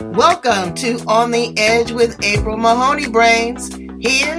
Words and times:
Welcome 0.00 0.74
to 0.74 1.00
On 1.06 1.30
the 1.30 1.52
Edge 1.56 1.92
with 1.92 2.22
April 2.22 2.56
Mahoney 2.56 3.08
Brains. 3.08 3.74
Here, 3.74 4.38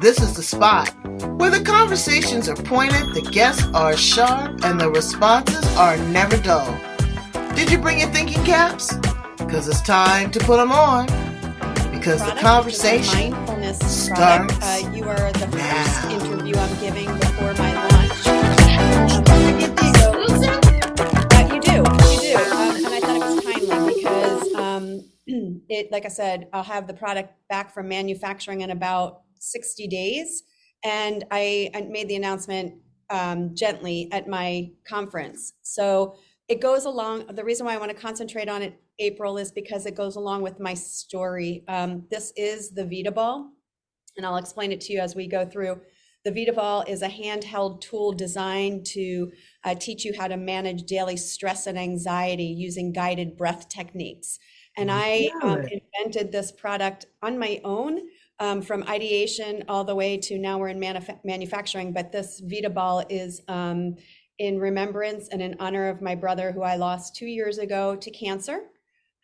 this 0.00 0.20
is 0.20 0.34
the 0.34 0.42
spot 0.42 0.94
where 1.38 1.50
the 1.50 1.62
conversations 1.64 2.48
are 2.48 2.56
pointed, 2.56 3.14
the 3.14 3.22
guests 3.30 3.64
are 3.74 3.96
sharp, 3.96 4.64
and 4.64 4.80
the 4.80 4.90
responses 4.90 5.76
are 5.76 5.96
never 6.08 6.36
dull. 6.38 6.78
Did 7.54 7.70
you 7.70 7.78
bring 7.78 8.00
your 8.00 8.10
thinking 8.10 8.44
caps? 8.44 8.94
Because 9.38 9.68
it's 9.68 9.82
time 9.82 10.30
to 10.32 10.40
put 10.40 10.58
them 10.58 10.72
on. 10.72 11.06
Because 11.92 12.20
product, 12.20 12.36
the 12.36 12.40
conversation 12.40 13.30
mindfulness 13.30 13.78
starts 14.04 14.58
product. 14.58 14.62
Uh, 14.62 14.90
you 14.94 15.04
are 15.04 15.32
the 15.32 15.46
first 15.48 15.54
now. 15.56 16.10
interview 16.10 16.56
I'm 16.56 16.80
giving 16.80 17.18
before 17.18 17.54
my 17.54 17.72
launch. 17.88 17.92
it, 25.68 25.90
like 25.90 26.04
I 26.04 26.08
said, 26.08 26.48
I'll 26.52 26.62
have 26.62 26.86
the 26.86 26.94
product 26.94 27.34
back 27.48 27.72
from 27.72 27.88
manufacturing 27.88 28.60
in 28.60 28.70
about 28.70 29.22
60 29.38 29.88
days, 29.88 30.42
and 30.84 31.24
I, 31.30 31.70
I 31.74 31.82
made 31.82 32.08
the 32.08 32.16
announcement 32.16 32.74
um, 33.10 33.54
gently 33.54 34.08
at 34.12 34.28
my 34.28 34.70
conference. 34.86 35.54
So 35.62 36.16
it 36.48 36.60
goes 36.60 36.84
along. 36.84 37.26
The 37.34 37.44
reason 37.44 37.66
why 37.66 37.74
I 37.74 37.78
want 37.78 37.90
to 37.90 37.96
concentrate 37.96 38.48
on 38.48 38.62
it, 38.62 38.80
April, 38.98 39.38
is 39.38 39.52
because 39.52 39.86
it 39.86 39.94
goes 39.94 40.16
along 40.16 40.42
with 40.42 40.60
my 40.60 40.74
story. 40.74 41.64
Um, 41.68 42.06
this 42.10 42.32
is 42.36 42.70
the 42.70 42.84
Vita 42.84 43.12
Ball, 43.12 43.50
and 44.16 44.26
I'll 44.26 44.36
explain 44.36 44.72
it 44.72 44.80
to 44.82 44.92
you 44.92 45.00
as 45.00 45.14
we 45.14 45.26
go 45.26 45.46
through. 45.46 45.80
The 46.24 46.30
Vita 46.30 46.52
Ball 46.52 46.84
is 46.86 47.02
a 47.02 47.08
handheld 47.08 47.80
tool 47.80 48.12
designed 48.12 48.86
to 48.86 49.32
uh, 49.64 49.74
teach 49.74 50.04
you 50.04 50.14
how 50.16 50.28
to 50.28 50.36
manage 50.36 50.84
daily 50.84 51.16
stress 51.16 51.66
and 51.66 51.76
anxiety 51.76 52.44
using 52.44 52.92
guided 52.92 53.36
breath 53.36 53.68
techniques. 53.68 54.38
And 54.76 54.90
I 54.90 55.30
um, 55.42 55.60
invented 55.60 56.32
this 56.32 56.50
product 56.50 57.06
on 57.22 57.38
my 57.38 57.60
own 57.64 58.00
um, 58.38 58.62
from 58.62 58.82
ideation 58.84 59.64
all 59.68 59.84
the 59.84 59.94
way 59.94 60.16
to 60.16 60.38
now 60.38 60.58
we're 60.58 60.68
in 60.68 60.80
manuf- 60.80 61.20
manufacturing. 61.24 61.92
But 61.92 62.10
this 62.10 62.40
Vita 62.44 62.70
Ball 62.70 63.04
is 63.08 63.42
um, 63.48 63.96
in 64.38 64.58
remembrance 64.58 65.28
and 65.28 65.42
in 65.42 65.56
honor 65.60 65.88
of 65.88 66.00
my 66.00 66.14
brother 66.14 66.52
who 66.52 66.62
I 66.62 66.76
lost 66.76 67.14
two 67.14 67.26
years 67.26 67.58
ago 67.58 67.96
to 67.96 68.10
cancer. 68.10 68.60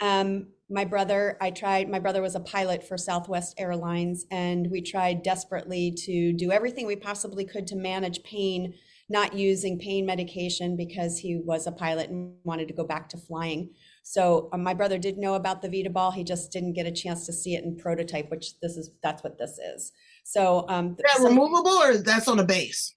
Um, 0.01 0.49
my 0.71 0.85
brother, 0.85 1.39
I 1.41 1.51
tried, 1.51 1.89
my 1.89 1.99
brother 1.99 2.21
was 2.21 2.35
a 2.35 2.41
pilot 2.41 2.87
for 2.87 2.99
Southwest 2.99 3.55
Airlines, 3.59 4.27
and 4.31 4.71
we 4.71 4.83
tried 4.83 5.23
desperately 5.23 5.93
to 6.05 6.33
do 6.35 6.53
everything 6.53 6.87
we 6.87 6.95
possibly 6.95 7.45
could 7.45 7.67
to 7.69 7.77
manage 7.77 8.23
pain, 8.23 8.75
not 9.09 9.35
using 9.35 9.79
pain 9.79 10.05
medication 10.05 10.77
because 10.77 11.19
he 11.19 11.41
was 11.43 11.67
a 11.67 11.73
pilot 11.73 12.11
and 12.11 12.35
wanted 12.45 12.69
to 12.69 12.75
go 12.75 12.85
back 12.85 13.09
to 13.09 13.17
flying. 13.17 13.71
So 14.09 14.49
uh, 14.55 14.57
my 14.57 14.73
brother 14.73 14.97
did 14.97 15.19
know 15.19 15.35
about 15.35 15.61
the 15.61 15.69
Vita 15.69 15.91
Ball. 15.91 16.11
He 16.11 16.25
just 16.25 16.51
didn't 16.51 16.73
get 16.73 16.87
a 16.87 16.91
chance 16.91 17.27
to 17.27 17.33
see 17.33 17.55
it 17.57 17.65
in 17.65 17.77
prototype, 17.77 18.31
which 18.31 18.59
this 18.61 18.79
is, 18.79 18.91
that's 19.03 19.23
what 19.23 19.37
this 19.37 19.59
is. 19.59 19.93
So, 20.25 20.65
um, 20.71 20.97
is 20.99 21.05
that 21.05 21.17
some- 21.19 21.27
removable 21.27 21.73
or 21.73 21.99
that's 21.99 22.27
on 22.27 22.39
a 22.39 22.45
base? 22.45 22.95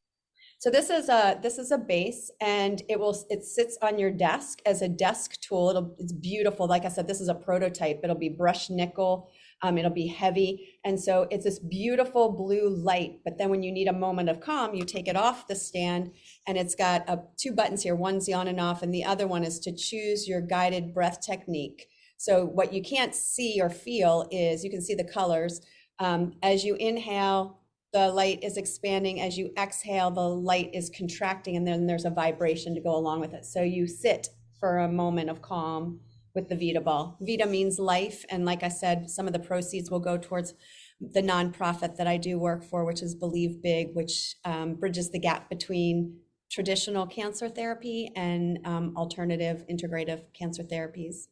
so 0.59 0.69
this 0.69 0.91
is 0.91 1.09
a 1.09 1.39
this 1.41 1.57
is 1.57 1.71
a 1.71 1.77
base, 1.77 2.29
and 2.39 2.83
it 2.87 2.99
will 2.99 3.17
it 3.31 3.43
sits 3.43 3.79
on 3.81 3.97
your 3.97 4.11
desk 4.11 4.61
as 4.65 4.83
a 4.83 4.87
desk 4.87 5.41
tool. 5.41 5.69
It'll 5.71 5.95
it's 5.97 6.13
beautiful. 6.13 6.67
Like 6.67 6.85
I 6.85 6.89
said, 6.89 7.07
this 7.07 7.19
is 7.19 7.29
a 7.29 7.33
prototype. 7.33 8.01
It'll 8.03 8.15
be 8.15 8.29
brushed 8.29 8.69
nickel. 8.69 9.31
Um, 9.63 9.77
it'll 9.77 9.91
be 9.91 10.07
heavy, 10.07 10.79
and 10.83 10.99
so 10.99 11.27
it's 11.29 11.43
this 11.43 11.59
beautiful 11.59 12.31
blue 12.31 12.67
light. 12.67 13.19
But 13.23 13.37
then 13.37 13.49
when 13.49 13.61
you 13.61 13.71
need 13.71 13.87
a 13.87 13.93
moment 13.93 14.29
of 14.29 14.41
calm, 14.41 14.73
you 14.73 14.85
take 14.85 15.07
it 15.07 15.15
off 15.15 15.47
the 15.47 15.55
stand, 15.55 16.11
and 16.47 16.57
it's 16.57 16.73
got 16.73 17.07
uh, 17.07 17.17
two 17.37 17.51
buttons 17.51 17.83
here. 17.83 17.95
One's 17.95 18.25
the 18.25 18.33
on 18.33 18.47
and 18.47 18.59
off, 18.59 18.81
and 18.81 18.93
the 18.93 19.05
other 19.05 19.27
one 19.27 19.43
is 19.43 19.59
to 19.59 19.75
choose 19.75 20.27
your 20.27 20.41
guided 20.41 20.93
breath 20.93 21.21
technique. 21.21 21.87
So 22.17 22.45
what 22.45 22.73
you 22.73 22.81
can't 22.81 23.15
see 23.15 23.59
or 23.61 23.69
feel 23.69 24.27
is 24.31 24.63
you 24.63 24.69
can 24.69 24.81
see 24.81 24.95
the 24.95 25.03
colors. 25.03 25.61
Um, 25.99 26.33
as 26.41 26.63
you 26.63 26.75
inhale, 26.75 27.59
the 27.93 28.09
light 28.09 28.43
is 28.43 28.57
expanding. 28.57 29.21
As 29.21 29.37
you 29.37 29.51
exhale, 29.57 30.11
the 30.11 30.21
light 30.21 30.69
is 30.73 30.89
contracting, 30.89 31.55
and 31.55 31.67
then 31.67 31.87
there's 31.87 32.05
a 32.05 32.09
vibration 32.09 32.73
to 32.75 32.81
go 32.81 32.95
along 32.95 33.19
with 33.19 33.33
it. 33.33 33.45
So 33.45 33.61
you 33.61 33.87
sit 33.87 34.29
for 34.59 34.79
a 34.79 34.87
moment 34.87 35.29
of 35.29 35.41
calm 35.41 35.99
with 36.33 36.49
the 36.49 36.55
Vita 36.55 36.81
ball. 36.81 37.17
Vita 37.21 37.45
means 37.45 37.79
life. 37.79 38.25
And 38.29 38.45
like 38.45 38.63
I 38.63 38.69
said, 38.69 39.09
some 39.09 39.27
of 39.27 39.33
the 39.33 39.39
proceeds 39.39 39.89
will 39.89 39.99
go 39.99 40.17
towards 40.17 40.53
the 40.99 41.21
nonprofit 41.21 41.95
that 41.97 42.07
I 42.07 42.17
do 42.17 42.37
work 42.37 42.63
for, 42.63 42.85
which 42.85 43.01
is 43.01 43.15
Believe 43.15 43.61
Big, 43.61 43.95
which 43.95 44.35
um, 44.45 44.75
bridges 44.75 45.09
the 45.09 45.19
gap 45.19 45.49
between 45.49 46.17
traditional 46.51 47.07
cancer 47.07 47.49
therapy 47.49 48.11
and 48.15 48.59
um, 48.65 48.93
alternative 48.97 49.63
integrative 49.71 50.21
cancer 50.33 50.63
therapies. 50.63 51.27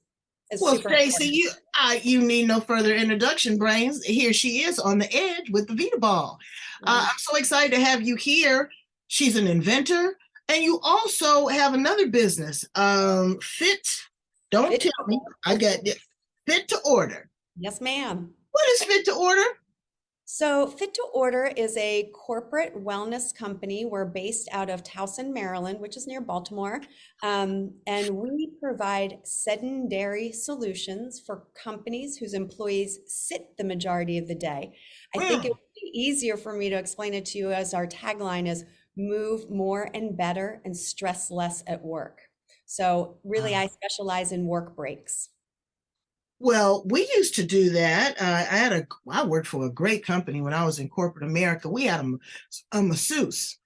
It's 0.49 0.61
Well, 0.61 0.79
Stacy, 0.79 1.27
you 1.27 1.51
uh, 1.79 1.95
you 2.01 2.21
need 2.21 2.47
no 2.47 2.59
further 2.59 2.95
introduction, 2.95 3.57
brains. 3.57 4.03
Here 4.03 4.33
she 4.33 4.63
is 4.63 4.79
on 4.79 4.97
the 4.97 5.13
edge 5.13 5.51
with 5.51 5.67
the 5.67 5.75
Vita 5.75 5.99
Ball. 5.99 6.39
Uh, 6.83 7.07
I'm 7.07 7.17
so 7.19 7.37
excited 7.37 7.75
to 7.75 7.81
have 7.81 8.01
you 8.01 8.15
here. 8.15 8.71
She's 9.07 9.35
an 9.35 9.45
inventor, 9.45 10.17
and 10.47 10.63
you 10.63 10.79
also 10.81 11.47
have 11.47 11.75
another 11.75 12.07
business, 12.07 12.65
um, 12.73 13.37
Fit. 13.41 14.08
Don't 14.51 14.79
tell 14.79 15.07
me. 15.07 15.19
I 15.45 15.55
got 15.55 15.85
it. 15.85 15.99
Fit 16.47 16.67
to 16.69 16.79
Order. 16.85 17.29
Yes, 17.57 17.81
ma'am. 17.81 18.33
What 18.51 18.69
is 18.69 18.83
Fit 18.83 19.05
to 19.05 19.13
Order? 19.13 19.43
So, 20.31 20.67
Fit 20.67 20.93
to 20.93 21.03
Order 21.11 21.51
is 21.57 21.75
a 21.75 22.11
corporate 22.13 22.75
wellness 22.75 23.35
company. 23.35 23.85
We're 23.85 24.05
based 24.05 24.47
out 24.51 24.69
of 24.69 24.83
Towson, 24.83 25.33
Maryland, 25.33 25.79
which 25.79 25.97
is 25.97 26.05
near 26.05 26.21
Baltimore. 26.21 26.81
Um, 27.23 27.73
and 27.87 28.11
we 28.11 28.51
provide 28.61 29.17
sedentary 29.23 30.31
solutions 30.31 31.19
for 31.25 31.47
companies 31.55 32.17
whose 32.17 32.35
employees 32.35 32.99
sit 33.07 33.57
the 33.57 33.63
majority 33.63 34.19
of 34.19 34.27
the 34.27 34.35
day. 34.35 34.75
I 35.15 35.19
think 35.19 35.45
it 35.45 35.49
would 35.49 35.57
be 35.81 35.99
easier 35.99 36.37
for 36.37 36.53
me 36.53 36.69
to 36.69 36.77
explain 36.77 37.15
it 37.15 37.25
to 37.25 37.39
you 37.39 37.51
as 37.51 37.73
our 37.73 37.87
tagline 37.87 38.47
is 38.47 38.65
move 38.95 39.49
more 39.49 39.89
and 39.95 40.15
better 40.15 40.61
and 40.63 40.77
stress 40.77 41.31
less 41.31 41.63
at 41.65 41.83
work. 41.83 42.28
So, 42.73 43.17
really, 43.23 43.53
Wow. 43.53 43.61
I 43.61 43.67
specialize 43.67 44.31
in 44.31 44.45
work 44.45 44.75
breaks. 44.75 45.29
Well, 46.37 46.83
we 46.85 47.09
used 47.15 47.33
to 47.35 47.43
do 47.43 47.71
that. 47.71 48.21
Uh, 48.21 48.25
I 48.25 48.57
had 48.57 48.71
a, 48.73 48.87
I 49.09 49.25
worked 49.25 49.47
for 49.47 49.65
a 49.65 49.71
great 49.71 50.05
company 50.05 50.39
when 50.39 50.53
I 50.53 50.63
was 50.63 50.77
in 50.77 50.87
corporate 50.87 51.27
America. 51.27 51.67
We 51.67 51.85
had 51.85 52.05
a 52.71 52.81
masseuse 52.83 53.57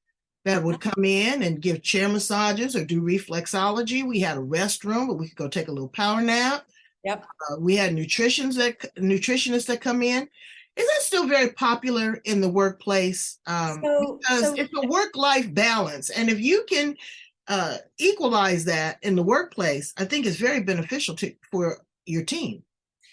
that 0.45 0.63
would 0.63 0.79
come 0.79 1.03
in 1.03 1.43
and 1.43 1.61
give 1.61 1.83
chair 1.83 2.07
massages 2.07 2.77
or 2.77 2.85
do 2.85 3.01
reflexology. 3.01 4.07
We 4.07 4.21
had 4.21 4.37
a 4.37 4.41
restroom 4.41 5.09
where 5.09 5.17
we 5.17 5.27
could 5.27 5.37
go 5.37 5.49
take 5.49 5.67
a 5.67 5.71
little 5.73 5.89
power 5.89 6.21
nap. 6.21 6.65
Yep. 7.03 7.25
Uh, 7.51 7.55
we 7.59 7.75
had 7.75 7.93
nutritionists 7.93 8.55
that 8.55 8.95
nutritionists 8.95 9.65
that 9.65 9.81
come 9.81 10.01
in. 10.01 10.29
Is 10.77 10.87
that 10.87 11.01
still 11.01 11.27
very 11.27 11.51
popular 11.51 12.15
in 12.23 12.39
the 12.39 12.49
workplace? 12.49 13.37
Um, 13.47 13.81
So- 13.83 14.17
because 14.21 14.43
so- 14.43 14.55
it's 14.55 14.73
a 14.81 14.87
work-life 14.87 15.53
balance, 15.53 16.09
and 16.09 16.29
if 16.29 16.39
you 16.39 16.65
can 16.69 16.95
uh, 17.47 17.77
equalize 17.97 18.65
that 18.65 18.97
in 19.01 19.15
the 19.15 19.23
workplace, 19.23 19.93
I 19.97 20.05
think 20.05 20.25
is 20.25 20.37
very 20.37 20.61
beneficial 20.61 21.15
to 21.15 21.33
for 21.51 21.85
your 22.05 22.23
team. 22.23 22.63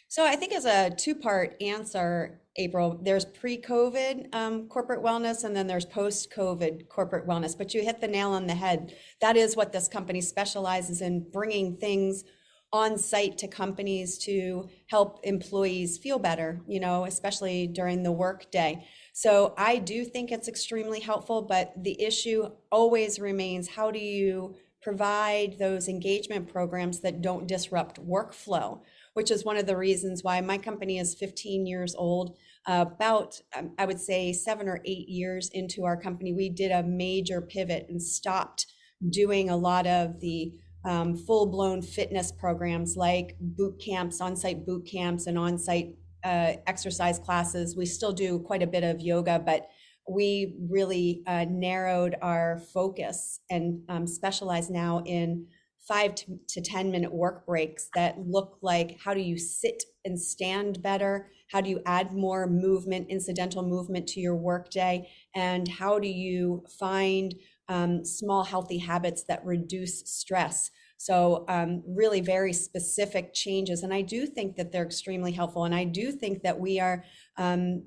So 0.09 0.27
I 0.27 0.35
think 0.35 0.53
as 0.53 0.65
a 0.65 0.91
two-part 0.91 1.55
answer, 1.63 2.41
April, 2.57 2.99
there's 3.01 3.25
pre-COVID 3.25 4.35
um, 4.35 4.67
corporate 4.69 5.03
wellness 5.03 5.45
and 5.45 5.55
then 5.55 5.69
there's 5.69 5.85
post-COVID 5.85 6.89
corporate 6.89 7.29
wellness. 7.29 7.57
But 7.57 7.75
you 7.75 7.83
hit 7.83 8.01
the 8.01 8.09
nail 8.09 8.31
on 8.31 8.49
the 8.49 8.55
head. 8.55 8.97
That 9.21 9.37
is 9.37 9.57
what 9.57 9.73
this 9.73 9.87
company 9.87 10.21
specializes 10.21 11.01
in, 11.01 11.31
bringing 11.31 11.77
things 11.77 12.25
on 12.73 12.99
site 12.99 13.39
to 13.39 13.49
companies 13.49 14.19
to 14.19 14.69
help 14.89 15.21
employees 15.25 15.99
feel 15.99 16.19
better, 16.19 16.61
you 16.67 16.81
know, 16.81 17.05
especially 17.05 17.67
during 17.67 18.03
the 18.03 18.13
workday. 18.13 18.85
So 19.21 19.53
I 19.59 19.77
do 19.77 20.05
think 20.05 20.33
it's 20.33 20.49
extremely 20.49 21.01
helpful, 21.01 21.43
but 21.43 21.75
the 21.77 22.01
issue 22.01 22.51
always 22.73 23.21
remains, 23.21 23.69
how 23.69 23.91
do 23.91 23.99
you 23.99 24.55
provide 24.81 25.59
those 25.59 25.89
engagement 25.89 26.51
programs 26.51 27.01
that 27.01 27.21
don't 27.21 27.47
disrupt 27.47 28.01
workflow? 28.01 28.81
which 29.15 29.31
is 29.31 29.45
one 29.45 29.57
of 29.57 29.67
the 29.67 29.77
reasons 29.77 30.23
why 30.23 30.41
my 30.41 30.59
company 30.59 30.99
is 30.99 31.15
15 31.15 31.67
years 31.67 31.95
old. 31.95 32.37
About, 32.67 33.41
um, 33.57 33.73
I 33.79 33.87
would 33.87 34.01
say, 34.01 34.33
seven 34.33 34.69
or 34.69 34.81
eight 34.85 35.09
years 35.09 35.51
into 35.53 35.85
our 35.85 35.97
company, 35.97 36.33
we 36.33 36.51
did 36.51 36.71
a 36.71 36.83
major 36.83 37.41
pivot 37.41 37.87
and 37.89 38.01
stopped 38.03 38.67
doing 39.09 39.49
a 39.49 39.57
lot 39.57 39.87
of 39.87 40.21
the 40.21 40.53
um, 40.85 41.17
full 41.17 41.47
blown 41.47 41.83
fitness 41.83 42.31
programs 42.33 42.97
like 42.97 43.37
boot 43.41 43.81
camps, 43.85 44.21
on 44.21 44.37
site 44.37 44.65
boot 44.67 44.87
camps, 44.87 45.27
and 45.27 45.39
on 45.39 45.59
site 45.59 45.97
uh, 46.25 46.55
exercise 46.67 47.19
classes. 47.19 47.77
We 47.77 47.87
still 47.87 48.13
do 48.13 48.39
quite 48.41 48.63
a 48.63 48.67
bit 48.67 48.85
of 48.85 49.01
yoga, 49.01 49.39
but 49.39 49.69
we 50.09 50.57
really 50.69 51.23
uh, 51.27 51.47
narrowed 51.49 52.17
our 52.21 52.61
focus 52.73 53.41
and 53.51 53.83
um, 53.89 54.07
specialize 54.07 54.71
now 54.71 55.03
in 55.07 55.47
five 55.87 56.15
to, 56.15 56.39
to 56.49 56.61
10 56.61 56.91
minute 56.91 57.13
work 57.13 57.47
breaks 57.47 57.89
that 57.95 58.17
look 58.19 58.59
like 58.63 58.99
how 59.03 59.15
do 59.15 59.21
you 59.21 59.39
sit 59.39 59.83
and 60.05 60.21
stand 60.21 60.83
better? 60.83 61.31
How 61.51 61.61
do 61.61 61.71
you 61.71 61.81
add 61.87 62.13
more 62.13 62.47
movement, 62.47 63.09
incidental 63.09 63.63
movement 63.63 64.07
to 64.09 64.21
your 64.21 64.37
workday? 64.37 65.09
And 65.35 65.67
how 65.67 65.99
do 65.99 66.09
you 66.09 66.65
find 66.79 67.35
um, 67.69 68.05
small 68.05 68.45
healthy 68.45 68.79
habits 68.79 69.25
that 69.25 69.45
reduce 69.45 70.03
stress? 70.07 70.71
So, 71.01 71.47
um, 71.49 71.83
really 71.87 72.21
very 72.21 72.53
specific 72.53 73.33
changes. 73.33 73.85
And 73.85 73.95
I 73.95 74.03
do 74.03 74.27
think 74.27 74.57
that 74.57 74.71
they're 74.71 74.85
extremely 74.85 75.33
helpful. 75.33 75.65
And 75.65 75.75
I 75.75 75.85
do 75.85 76.13
think 76.13 76.43
that 76.43 76.61
we 76.61 76.79
are, 76.79 77.03
um, 77.39 77.83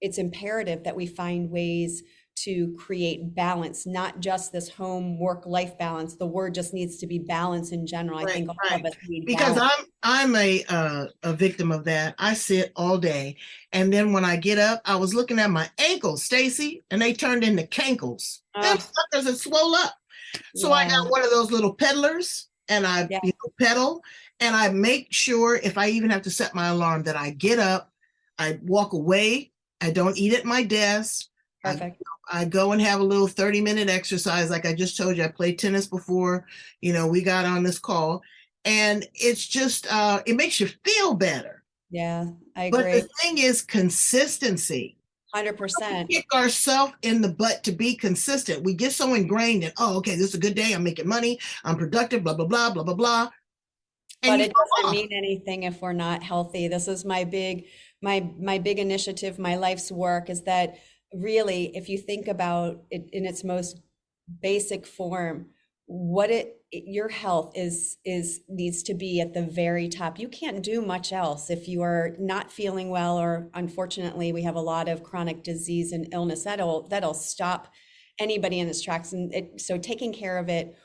it's 0.00 0.16
imperative 0.16 0.84
that 0.84 0.94
we 0.94 1.06
find 1.08 1.50
ways 1.50 2.04
to 2.44 2.72
create 2.78 3.34
balance, 3.34 3.84
not 3.84 4.20
just 4.20 4.52
this 4.52 4.68
home 4.68 5.18
work 5.18 5.44
life 5.44 5.76
balance. 5.76 6.14
The 6.14 6.26
word 6.26 6.54
just 6.54 6.72
needs 6.72 6.98
to 6.98 7.08
be 7.08 7.18
balance 7.18 7.72
in 7.72 7.84
general. 7.84 8.20
Right, 8.20 8.28
I 8.28 8.32
think 8.32 8.48
all 8.48 8.54
right. 8.62 8.78
of 8.78 8.86
us 8.86 8.92
need 9.08 9.26
because 9.26 9.56
balance. 9.56 9.72
I'm 10.04 10.30
I'm 10.30 10.36
a 10.36 10.64
uh, 10.68 11.06
a 11.24 11.32
victim 11.32 11.72
of 11.72 11.82
that. 11.86 12.14
I 12.16 12.34
sit 12.34 12.70
all 12.76 12.96
day, 12.96 13.38
and 13.72 13.92
then 13.92 14.12
when 14.12 14.24
I 14.24 14.36
get 14.36 14.56
up, 14.56 14.82
I 14.84 14.94
was 14.94 15.14
looking 15.14 15.40
at 15.40 15.50
my 15.50 15.68
ankles, 15.78 16.22
Stacy, 16.22 16.84
and 16.92 17.02
they 17.02 17.12
turned 17.12 17.42
into 17.42 17.64
cankles. 17.64 18.42
Them 18.54 18.78
suckers 18.78 19.26
had 19.26 19.36
swole 19.36 19.74
up. 19.74 19.94
So 20.54 20.72
I 20.72 20.88
got 20.88 21.10
one 21.10 21.22
of 21.22 21.30
those 21.30 21.50
little 21.50 21.74
peddlers 21.74 22.48
and 22.68 22.86
I 22.86 23.06
Yeah. 23.10 23.20
you 23.22 23.32
know, 23.44 23.52
pedal, 23.58 24.02
and 24.38 24.54
I 24.54 24.68
make 24.68 25.12
sure 25.12 25.56
if 25.56 25.76
I 25.76 25.88
even 25.88 26.10
have 26.10 26.22
to 26.22 26.30
set 26.30 26.54
my 26.54 26.68
alarm 26.68 27.02
that 27.04 27.16
I 27.16 27.30
get 27.30 27.58
up, 27.58 27.92
I 28.38 28.58
walk 28.62 28.92
away, 28.92 29.52
I 29.80 29.90
don't 29.90 30.16
eat 30.16 30.34
at 30.34 30.44
my 30.44 30.62
desk. 30.62 31.26
I- 31.64 31.72
Perfect. 31.72 32.02
I 32.32 32.44
go 32.44 32.70
and 32.70 32.80
have 32.80 33.00
a 33.00 33.04
little 33.04 33.26
30 33.26 33.60
minute 33.60 33.88
exercise. 33.90 34.50
Like 34.50 34.64
I 34.64 34.72
just 34.72 34.96
told 34.96 35.16
you, 35.16 35.24
I 35.24 35.28
played 35.28 35.58
tennis 35.58 35.86
before, 35.86 36.46
you 36.80 36.92
know, 36.92 37.08
we 37.08 37.22
got 37.22 37.44
on 37.44 37.64
this 37.64 37.78
call. 37.78 38.22
And 38.64 39.04
it's 39.14 39.46
just, 39.46 39.92
uh, 39.92 40.22
it 40.26 40.36
makes 40.36 40.60
you 40.60 40.68
feel 40.84 41.14
better. 41.14 41.64
Yeah, 41.90 42.26
I 42.54 42.64
agree. 42.64 42.82
But 42.82 42.92
the 42.92 43.08
thing 43.20 43.38
is 43.38 43.62
consistency. 43.62 44.96
100%. 45.34 46.08
Kick 46.08 46.26
ourselves 46.34 46.92
in 47.02 47.20
the 47.20 47.28
butt 47.28 47.62
to 47.64 47.72
be 47.72 47.94
consistent. 47.94 48.64
We 48.64 48.74
get 48.74 48.92
so 48.92 49.14
ingrained 49.14 49.64
in, 49.64 49.72
oh, 49.78 49.98
okay, 49.98 50.16
this 50.16 50.28
is 50.28 50.34
a 50.34 50.40
good 50.40 50.54
day. 50.54 50.72
I'm 50.72 50.84
making 50.84 51.08
money. 51.08 51.38
I'm 51.64 51.76
productive, 51.76 52.24
blah, 52.24 52.34
blah, 52.34 52.46
blah, 52.46 52.70
blah, 52.70 52.82
blah, 52.82 52.94
blah. 52.94 53.30
And 54.22 54.38
but 54.38 54.40
it 54.40 54.52
doesn't 54.52 54.88
off. 54.88 54.92
mean 54.92 55.08
anything 55.12 55.62
if 55.62 55.80
we're 55.80 55.94
not 55.94 56.22
healthy 56.22 56.68
this 56.68 56.88
is 56.88 57.06
my 57.06 57.24
big 57.24 57.64
my 58.02 58.30
my 58.38 58.58
big 58.58 58.78
initiative 58.78 59.38
my 59.38 59.56
life's 59.56 59.90
work 59.90 60.28
is 60.28 60.42
that 60.42 60.76
really 61.14 61.74
if 61.74 61.88
you 61.88 61.96
think 61.96 62.28
about 62.28 62.82
it 62.90 63.08
in 63.12 63.24
its 63.24 63.44
most 63.44 63.80
basic 64.42 64.86
form 64.86 65.46
what 65.86 66.30
it 66.30 66.59
your 66.72 67.08
health 67.08 67.52
is 67.56 67.96
is 68.04 68.40
needs 68.48 68.82
to 68.84 68.94
be 68.94 69.20
at 69.20 69.34
the 69.34 69.42
very 69.42 69.88
top 69.88 70.18
you 70.18 70.28
can't 70.28 70.62
do 70.62 70.80
much 70.80 71.12
else 71.12 71.50
if 71.50 71.66
you 71.66 71.82
are 71.82 72.14
not 72.18 72.52
feeling 72.52 72.90
well 72.90 73.18
or 73.18 73.50
unfortunately 73.54 74.32
we 74.32 74.42
have 74.42 74.54
a 74.54 74.60
lot 74.60 74.88
of 74.88 75.02
chronic 75.02 75.42
disease 75.42 75.90
and 75.92 76.06
illness 76.12 76.44
that'll 76.44 76.86
that'll 76.88 77.14
stop 77.14 77.72
anybody 78.20 78.60
in 78.60 78.68
its 78.68 78.82
tracks 78.82 79.12
and 79.12 79.34
it, 79.34 79.60
so 79.60 79.78
taking 79.78 80.12
care 80.12 80.38
of 80.38 80.48
it 80.48 80.76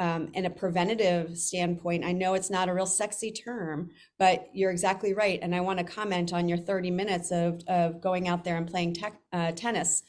um, 0.00 0.30
in 0.32 0.46
a 0.46 0.50
preventative 0.50 1.36
standpoint, 1.36 2.06
I 2.06 2.12
know 2.12 2.32
it's 2.32 2.48
not 2.48 2.70
a 2.70 2.74
real 2.74 2.86
sexy 2.86 3.30
term, 3.30 3.90
but 4.18 4.48
you're 4.54 4.70
exactly 4.70 5.12
right. 5.12 5.38
And 5.42 5.54
I 5.54 5.60
want 5.60 5.78
to 5.78 5.84
comment 5.84 6.32
on 6.32 6.48
your 6.48 6.56
30 6.56 6.90
minutes 6.90 7.30
of, 7.30 7.60
of 7.68 8.00
going 8.00 8.26
out 8.26 8.42
there 8.42 8.56
and 8.56 8.66
playing 8.66 8.96
uh, 9.30 9.52
tennis. 9.52 10.02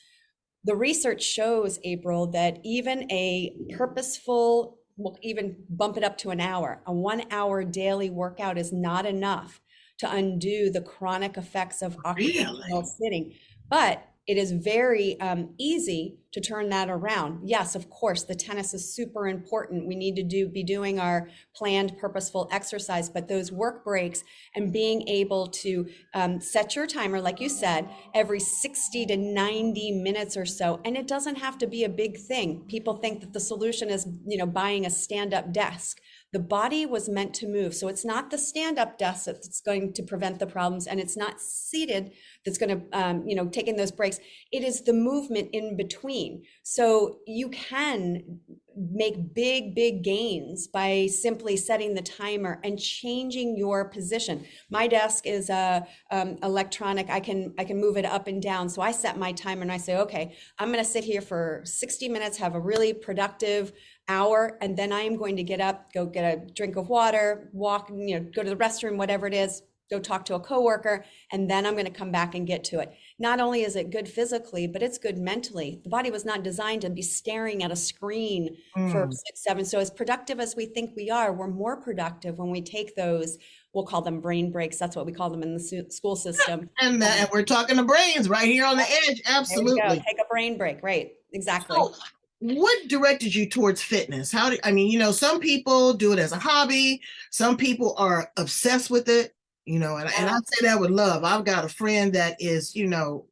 The 0.63 0.77
research 0.77 1.21
shows, 1.21 1.77
April, 1.83 2.27
that 2.27 2.59
even 2.63 3.11
a 3.11 3.53
purposeful, 3.77 4.77
we'll 4.97 5.17
even 5.21 5.55
bump 5.69 5.97
it 5.97 6.03
up 6.03 6.17
to 6.19 6.29
an 6.29 6.39
hour, 6.39 6.81
a 6.85 6.93
one 6.93 7.23
hour 7.31 7.63
daily 7.63 8.09
workout 8.09 8.57
is 8.57 8.71
not 8.71 9.05
enough 9.05 9.61
to 9.99 10.11
undo 10.11 10.69
the 10.69 10.81
chronic 10.81 11.37
effects 11.37 11.81
of 11.81 11.97
occupational 12.05 12.83
sitting. 12.83 13.33
But 13.69 14.03
it 14.31 14.37
is 14.37 14.53
very 14.53 15.19
um, 15.19 15.49
easy 15.57 16.15
to 16.31 16.39
turn 16.39 16.69
that 16.69 16.89
around. 16.89 17.41
Yes, 17.43 17.75
of 17.75 17.89
course, 17.89 18.23
the 18.23 18.33
tennis 18.33 18.73
is 18.73 18.95
super 18.95 19.27
important. 19.27 19.89
We 19.89 19.97
need 19.97 20.15
to 20.15 20.23
do 20.23 20.47
be 20.47 20.63
doing 20.63 21.01
our 21.01 21.27
planned, 21.53 21.97
purposeful 21.97 22.47
exercise, 22.49 23.09
but 23.09 23.27
those 23.27 23.51
work 23.51 23.83
breaks 23.83 24.23
and 24.55 24.71
being 24.71 25.05
able 25.09 25.47
to 25.47 25.85
um, 26.13 26.39
set 26.39 26.77
your 26.77 26.87
timer, 26.87 27.19
like 27.19 27.41
you 27.41 27.49
said, 27.49 27.89
every 28.13 28.39
60 28.39 29.05
to 29.07 29.17
90 29.17 29.91
minutes 30.01 30.37
or 30.37 30.45
so, 30.45 30.79
and 30.85 30.95
it 30.95 31.09
doesn't 31.09 31.35
have 31.35 31.57
to 31.57 31.67
be 31.67 31.83
a 31.83 31.89
big 31.89 32.17
thing. 32.17 32.63
People 32.69 32.95
think 32.95 33.19
that 33.19 33.33
the 33.33 33.39
solution 33.41 33.89
is, 33.89 34.07
you 34.25 34.37
know, 34.37 34.45
buying 34.45 34.85
a 34.85 34.89
stand-up 34.89 35.51
desk. 35.51 35.99
The 36.33 36.39
body 36.39 36.85
was 36.85 37.09
meant 37.09 37.33
to 37.35 37.47
move, 37.47 37.75
so 37.75 37.87
it's 37.89 38.05
not 38.05 38.31
the 38.31 38.37
stand-up 38.37 38.97
desk 38.97 39.25
that's 39.25 39.61
going 39.61 39.93
to 39.93 40.03
prevent 40.03 40.39
the 40.39 40.47
problems, 40.47 40.87
and 40.87 40.99
it's 40.99 41.17
not 41.17 41.41
seated 41.41 42.13
that's 42.45 42.57
going 42.57 42.79
to, 42.79 42.97
um, 42.97 43.27
you 43.27 43.35
know, 43.35 43.47
taking 43.47 43.75
those 43.75 43.91
breaks. 43.91 44.19
It 44.51 44.63
is 44.63 44.83
the 44.83 44.93
movement 44.93 45.49
in 45.51 45.75
between. 45.75 46.43
So 46.63 47.19
you 47.27 47.49
can 47.49 48.39
make 48.75 49.33
big, 49.33 49.75
big 49.75 50.03
gains 50.03 50.67
by 50.67 51.07
simply 51.07 51.57
setting 51.57 51.93
the 51.93 52.01
timer 52.01 52.59
and 52.63 52.79
changing 52.79 53.57
your 53.57 53.85
position. 53.85 54.45
My 54.69 54.87
desk 54.87 55.25
is 55.25 55.49
a 55.49 55.85
um, 56.09 56.37
electronic. 56.43 57.09
I 57.09 57.19
can 57.19 57.53
I 57.57 57.65
can 57.65 57.79
move 57.79 57.97
it 57.97 58.05
up 58.05 58.27
and 58.27 58.41
down. 58.41 58.69
So 58.69 58.81
I 58.81 58.91
set 58.91 59.17
my 59.17 59.33
timer 59.33 59.61
and 59.61 59.71
I 59.71 59.77
say, 59.77 59.97
okay, 59.97 60.35
I'm 60.57 60.71
going 60.71 60.83
to 60.83 60.89
sit 60.89 61.03
here 61.03 61.21
for 61.21 61.61
60 61.65 62.09
minutes, 62.09 62.37
have 62.37 62.55
a 62.55 62.59
really 62.59 62.93
productive 62.93 63.73
hour, 64.07 64.57
and 64.61 64.77
then 64.77 64.91
I 64.91 65.01
am 65.01 65.17
going 65.17 65.35
to 65.37 65.43
get 65.43 65.61
up, 65.61 65.93
go 65.93 66.05
get 66.05 66.23
a 66.23 66.45
drink 66.53 66.75
of 66.75 66.89
water, 66.89 67.49
walk, 67.53 67.89
you 67.89 68.19
know, 68.19 68.25
go 68.35 68.43
to 68.43 68.49
the 68.49 68.55
restroom, 68.55 68.97
whatever 68.97 69.27
it 69.27 69.33
is, 69.33 69.61
go 69.89 69.99
talk 69.99 70.23
to 70.25 70.35
a 70.35 70.39
coworker, 70.39 71.03
and 71.33 71.49
then 71.49 71.65
I'm 71.65 71.73
going 71.73 71.85
to 71.85 71.91
come 71.91 72.11
back 72.11 72.33
and 72.33 72.47
get 72.47 72.63
to 72.65 72.79
it. 72.79 72.93
Not 73.19 73.41
only 73.41 73.63
is 73.63 73.75
it 73.75 73.91
good 73.91 74.07
physically, 74.07 74.65
but 74.65 74.81
it's 74.81 74.97
good 74.97 75.17
mentally. 75.17 75.81
The 75.83 75.89
body 75.89 76.09
was 76.09 76.23
not 76.23 76.43
designed 76.43 76.81
to 76.83 76.89
be 76.89 77.01
staring 77.01 77.61
at 77.61 77.71
a 77.71 77.75
screen 77.75 78.55
for 78.73 79.07
Mm. 79.07 79.13
six, 79.13 79.43
seven. 79.43 79.65
So 79.65 79.79
as 79.79 79.91
productive 79.91 80.39
as 80.39 80.55
we 80.55 80.65
think 80.65 80.95
we 80.95 81.09
are, 81.09 81.33
we're 81.33 81.47
more 81.49 81.75
productive 81.75 82.37
when 82.37 82.51
we 82.51 82.61
take 82.61 82.95
those. 82.95 83.37
We'll 83.73 83.85
call 83.85 84.01
them 84.01 84.21
brain 84.21 84.49
breaks. 84.49 84.77
That's 84.77 84.95
what 84.95 85.05
we 85.05 85.11
call 85.11 85.29
them 85.29 85.43
in 85.43 85.53
the 85.53 85.85
school 85.89 86.15
system. 86.15 86.69
And, 86.81 87.01
that, 87.01 87.19
and 87.19 87.29
we're 87.31 87.43
talking 87.43 87.75
the 87.75 87.83
brains 87.83 88.29
right 88.29 88.47
here 88.47 88.65
on 88.65 88.77
the 88.77 88.83
edge. 88.83 89.05
There 89.07 89.13
we 89.15 89.21
go. 89.23 89.39
Absolutely. 89.39 89.95
Take 90.07 90.19
a 90.21 90.27
brain 90.29 90.57
break. 90.57 90.81
Right. 90.83 91.13
Exactly. 91.33 91.75
So, 91.75 91.93
what 92.41 92.87
directed 92.87 93.35
you 93.35 93.47
towards 93.47 93.83
fitness? 93.83 94.31
How 94.31 94.49
do 94.49 94.57
I 94.63 94.71
mean, 94.71 94.91
you 94.91 94.97
know, 94.97 95.11
some 95.11 95.39
people 95.39 95.93
do 95.93 96.11
it 96.11 96.17
as 96.17 96.31
a 96.31 96.39
hobby, 96.39 97.01
some 97.29 97.55
people 97.55 97.93
are 97.99 98.31
obsessed 98.35 98.89
with 98.89 99.07
it, 99.09 99.35
you 99.65 99.77
know, 99.77 99.97
and, 99.97 100.09
and 100.17 100.27
I 100.27 100.33
say 100.33 100.65
that 100.65 100.79
with 100.79 100.89
love. 100.89 101.23
I've 101.23 101.45
got 101.45 101.65
a 101.65 101.69
friend 101.69 102.13
that 102.13 102.37
is, 102.39 102.75
you 102.75 102.87
know, 102.87 103.27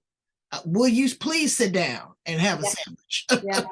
uh, 0.51 0.59
will 0.63 0.87
you 0.87 1.09
please 1.15 1.57
sit 1.57 1.73
down 1.73 2.13
and 2.27 2.39
have 2.39 2.59
a 2.59 2.63
Yeah. 2.63 2.69
sandwich? 2.69 3.25
Yeah. 3.43 3.63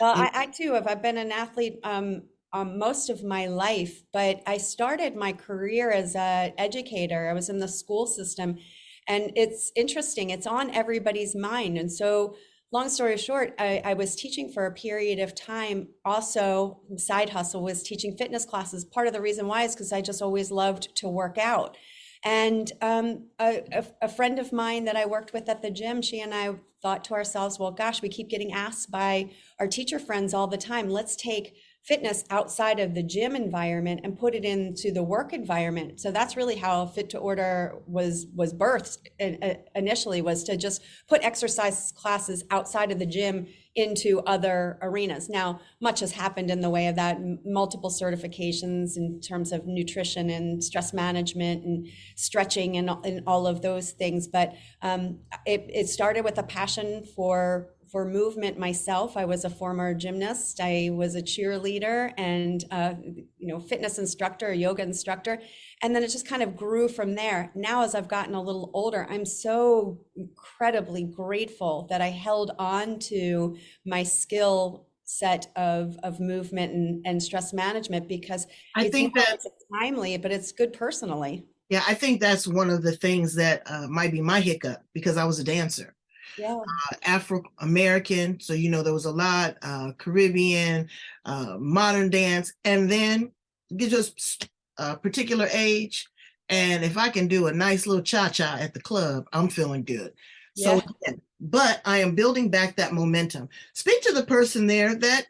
Well, 0.00 0.14
I, 0.16 0.30
I 0.34 0.46
too 0.46 0.72
have. 0.72 0.88
I've 0.88 1.02
been 1.02 1.18
an 1.18 1.30
athlete 1.30 1.78
um, 1.84 2.22
um, 2.52 2.76
most 2.76 3.10
of 3.10 3.22
my 3.22 3.46
life, 3.46 4.02
but 4.12 4.42
I 4.44 4.56
started 4.58 5.14
my 5.14 5.32
career 5.32 5.92
as 5.92 6.16
an 6.16 6.52
educator. 6.58 7.28
I 7.30 7.32
was 7.32 7.48
in 7.48 7.58
the 7.58 7.68
school 7.68 8.08
system, 8.08 8.58
and 9.06 9.30
it's 9.36 9.70
interesting. 9.76 10.30
It's 10.30 10.48
on 10.48 10.70
everybody's 10.72 11.36
mind, 11.36 11.78
and 11.78 11.92
so. 11.92 12.34
Long 12.72 12.88
story 12.88 13.16
short, 13.16 13.54
I, 13.58 13.82
I 13.84 13.94
was 13.94 14.14
teaching 14.14 14.48
for 14.48 14.64
a 14.64 14.72
period 14.72 15.18
of 15.18 15.34
time. 15.34 15.88
Also, 16.04 16.80
side 16.96 17.30
hustle 17.30 17.64
was 17.64 17.82
teaching 17.82 18.16
fitness 18.16 18.44
classes. 18.44 18.84
Part 18.84 19.08
of 19.08 19.12
the 19.12 19.20
reason 19.20 19.48
why 19.48 19.64
is 19.64 19.74
because 19.74 19.92
I 19.92 20.00
just 20.00 20.22
always 20.22 20.52
loved 20.52 20.94
to 20.96 21.08
work 21.08 21.36
out. 21.36 21.76
And 22.22 22.70
um, 22.80 23.28
a, 23.40 23.64
a, 23.72 23.84
a 24.02 24.08
friend 24.08 24.38
of 24.38 24.52
mine 24.52 24.84
that 24.84 24.94
I 24.94 25.06
worked 25.06 25.32
with 25.32 25.48
at 25.48 25.62
the 25.62 25.70
gym, 25.70 26.00
she 26.00 26.20
and 26.20 26.32
I 26.32 26.54
thought 26.80 27.02
to 27.04 27.14
ourselves, 27.14 27.58
well, 27.58 27.72
gosh, 27.72 28.02
we 28.02 28.08
keep 28.08 28.28
getting 28.28 28.52
asked 28.52 28.90
by 28.90 29.30
our 29.58 29.66
teacher 29.66 29.98
friends 29.98 30.32
all 30.32 30.46
the 30.46 30.56
time, 30.56 30.88
let's 30.90 31.16
take 31.16 31.56
fitness 31.82 32.24
outside 32.30 32.78
of 32.78 32.94
the 32.94 33.02
gym 33.02 33.34
environment 33.34 34.00
and 34.04 34.18
put 34.18 34.34
it 34.34 34.44
into 34.44 34.92
the 34.92 35.02
work 35.02 35.32
environment. 35.32 35.98
So 35.98 36.10
that's 36.10 36.36
really 36.36 36.56
how 36.56 36.86
Fit 36.86 37.10
to 37.10 37.18
Order 37.18 37.80
was 37.86 38.26
was 38.34 38.52
birthed 38.52 38.98
in- 39.18 39.42
uh, 39.42 39.54
initially 39.74 40.20
was 40.20 40.44
to 40.44 40.56
just 40.56 40.82
put 41.08 41.24
exercise 41.24 41.92
classes 41.92 42.44
outside 42.50 42.92
of 42.92 42.98
the 42.98 43.06
gym 43.06 43.46
into 43.76 44.20
other 44.26 44.78
arenas. 44.82 45.28
Now, 45.28 45.60
much 45.80 46.00
has 46.00 46.12
happened 46.12 46.50
in 46.50 46.60
the 46.60 46.68
way 46.68 46.88
of 46.88 46.96
that, 46.96 47.18
multiple 47.44 47.90
certifications 47.90 48.96
in 48.96 49.20
terms 49.20 49.52
of 49.52 49.66
nutrition 49.66 50.28
and 50.28 50.62
stress 50.62 50.92
management 50.92 51.64
and 51.64 51.88
stretching 52.16 52.76
and, 52.76 52.90
and 53.04 53.22
all 53.26 53.46
of 53.46 53.62
those 53.62 53.92
things. 53.92 54.26
But 54.26 54.54
um, 54.82 55.20
it, 55.46 55.66
it 55.72 55.88
started 55.88 56.24
with 56.24 56.36
a 56.38 56.42
passion 56.42 57.04
for 57.14 57.70
for 57.90 58.04
movement 58.04 58.58
myself. 58.58 59.16
I 59.16 59.24
was 59.24 59.44
a 59.44 59.50
former 59.50 59.94
gymnast. 59.94 60.60
I 60.62 60.90
was 60.92 61.14
a 61.14 61.22
cheerleader 61.22 62.12
and 62.16 62.64
uh, 62.70 62.94
you 63.02 63.48
know 63.48 63.58
fitness 63.58 63.98
instructor, 63.98 64.52
yoga 64.52 64.82
instructor, 64.82 65.40
and 65.82 65.94
then 65.94 66.02
it 66.02 66.08
just 66.08 66.28
kind 66.28 66.42
of 66.42 66.56
grew 66.56 66.88
from 66.88 67.14
there. 67.14 67.50
Now, 67.54 67.82
as 67.82 67.94
I've 67.94 68.08
gotten 68.08 68.34
a 68.34 68.42
little 68.42 68.70
older, 68.74 69.06
I'm 69.10 69.24
so 69.24 70.00
incredibly 70.14 71.04
grateful 71.04 71.86
that 71.90 72.00
I 72.00 72.08
held 72.08 72.52
on 72.58 72.98
to 73.10 73.56
my 73.84 74.02
skill 74.02 74.86
set 75.04 75.48
of 75.56 75.96
of 76.04 76.20
movement 76.20 76.72
and, 76.72 77.04
and 77.04 77.22
stress 77.22 77.52
management 77.52 78.08
because 78.08 78.46
I 78.76 78.88
think 78.88 79.16
not 79.16 79.26
that 79.26 79.50
timely, 79.74 80.16
but 80.18 80.30
it's 80.30 80.52
good 80.52 80.72
personally. 80.72 81.46
yeah, 81.68 81.82
I 81.86 81.94
think 81.94 82.20
that's 82.20 82.46
one 82.46 82.70
of 82.70 82.82
the 82.82 82.92
things 82.96 83.34
that 83.34 83.62
uh, 83.66 83.88
might 83.88 84.12
be 84.12 84.20
my 84.20 84.40
hiccup 84.40 84.82
because 84.92 85.16
I 85.16 85.24
was 85.24 85.40
a 85.40 85.44
dancer. 85.44 85.96
Yeah. 86.38 86.56
uh, 86.56 86.96
Afro 87.04 87.42
American. 87.58 88.40
So, 88.40 88.52
you 88.52 88.70
know, 88.70 88.82
there 88.82 88.92
was 88.94 89.04
a 89.06 89.12
lot, 89.12 89.56
uh, 89.62 89.92
Caribbean, 89.98 90.88
uh, 91.24 91.56
modern 91.58 92.10
dance, 92.10 92.52
and 92.64 92.90
then 92.90 93.32
get 93.76 93.90
just 93.90 94.48
a 94.78 94.96
particular 94.96 95.48
age. 95.52 96.06
And 96.48 96.84
if 96.84 96.96
I 96.96 97.08
can 97.10 97.28
do 97.28 97.46
a 97.46 97.52
nice 97.52 97.86
little 97.86 98.02
cha 98.02 98.28
cha 98.28 98.56
at 98.58 98.74
the 98.74 98.80
club, 98.80 99.26
I'm 99.32 99.48
feeling 99.48 99.84
good. 99.84 100.12
So, 100.56 100.74
Yeah. 100.74 100.80
again, 101.06 101.20
but 101.40 101.80
I 101.84 101.98
am 101.98 102.14
building 102.14 102.50
back 102.50 102.76
that 102.76 102.92
momentum. 102.92 103.48
Speak 103.72 104.02
to 104.02 104.12
the 104.12 104.24
person 104.24 104.66
there 104.66 104.94
that, 104.96 105.26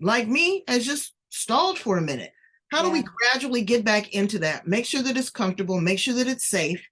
like 0.00 0.28
me, 0.28 0.64
has 0.68 0.84
just 0.84 1.14
stalled 1.30 1.78
for 1.78 1.98
a 1.98 2.02
minute. 2.02 2.32
How 2.72 2.82
do 2.82 2.90
we 2.90 3.02
gradually 3.02 3.62
get 3.62 3.84
back 3.84 4.12
into 4.12 4.40
that? 4.40 4.66
Make 4.66 4.86
sure 4.86 5.02
that 5.02 5.16
it's 5.16 5.30
comfortable, 5.30 5.80
make 5.80 6.00
sure 6.00 6.14
that 6.14 6.26
it's 6.26 6.48
safe. 6.48 6.84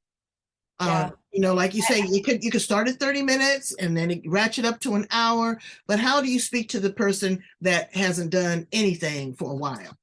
Yeah. 0.80 0.86
Uh, 0.86 1.10
you 1.32 1.40
know, 1.40 1.54
like 1.54 1.74
you 1.74 1.82
say, 1.82 2.00
you 2.00 2.22
could 2.22 2.44
you 2.44 2.50
could 2.50 2.62
start 2.62 2.88
at 2.88 3.00
30 3.00 3.22
minutes 3.22 3.74
and 3.80 3.96
then 3.96 4.10
it 4.10 4.22
ratchet 4.26 4.64
up 4.64 4.80
to 4.80 4.94
an 4.94 5.06
hour. 5.10 5.58
But 5.86 5.98
how 5.98 6.20
do 6.20 6.30
you 6.30 6.38
speak 6.38 6.68
to 6.70 6.80
the 6.80 6.92
person 6.92 7.42
that 7.60 7.94
hasn't 7.94 8.30
done 8.30 8.66
anything 8.72 9.34
for 9.34 9.50
a 9.50 9.56
while? 9.56 9.96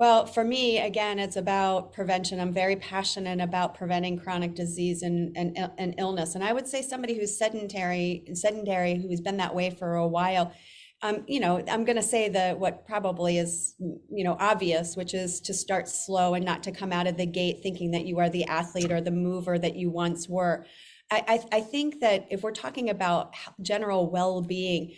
Well, 0.00 0.26
for 0.26 0.42
me, 0.42 0.80
again, 0.80 1.18
it's 1.20 1.36
about 1.36 1.92
prevention. 1.92 2.40
I'm 2.40 2.52
very 2.52 2.76
passionate 2.76 3.40
about 3.40 3.74
preventing 3.74 4.18
chronic 4.18 4.54
disease 4.54 5.02
and, 5.02 5.34
and, 5.36 5.70
and 5.78 5.94
illness. 5.98 6.34
And 6.34 6.42
I 6.42 6.52
would 6.52 6.66
say 6.66 6.82
somebody 6.82 7.14
who's 7.14 7.38
sedentary, 7.38 8.24
sedentary, 8.34 8.96
who's 8.96 9.20
been 9.20 9.36
that 9.36 9.54
way 9.54 9.70
for 9.70 9.94
a 9.94 10.06
while, 10.06 10.52
um, 11.04 11.22
you 11.26 11.38
know, 11.38 11.62
I'm 11.68 11.84
going 11.84 11.96
to 11.96 12.02
say 12.02 12.30
the 12.30 12.52
what 12.52 12.86
probably 12.86 13.36
is, 13.36 13.74
you 13.78 14.24
know, 14.24 14.38
obvious, 14.40 14.96
which 14.96 15.12
is 15.12 15.38
to 15.42 15.52
start 15.52 15.86
slow 15.86 16.32
and 16.32 16.42
not 16.42 16.62
to 16.62 16.72
come 16.72 16.92
out 16.92 17.06
of 17.06 17.18
the 17.18 17.26
gate 17.26 17.60
thinking 17.62 17.90
that 17.90 18.06
you 18.06 18.18
are 18.20 18.30
the 18.30 18.46
athlete 18.46 18.90
or 18.90 19.02
the 19.02 19.10
mover 19.10 19.58
that 19.58 19.76
you 19.76 19.90
once 19.90 20.30
were. 20.30 20.64
I, 21.10 21.22
I, 21.52 21.58
I 21.58 21.60
think 21.60 22.00
that 22.00 22.26
if 22.30 22.42
we're 22.42 22.52
talking 22.52 22.88
about 22.88 23.34
general 23.60 24.10
well-being, 24.10 24.94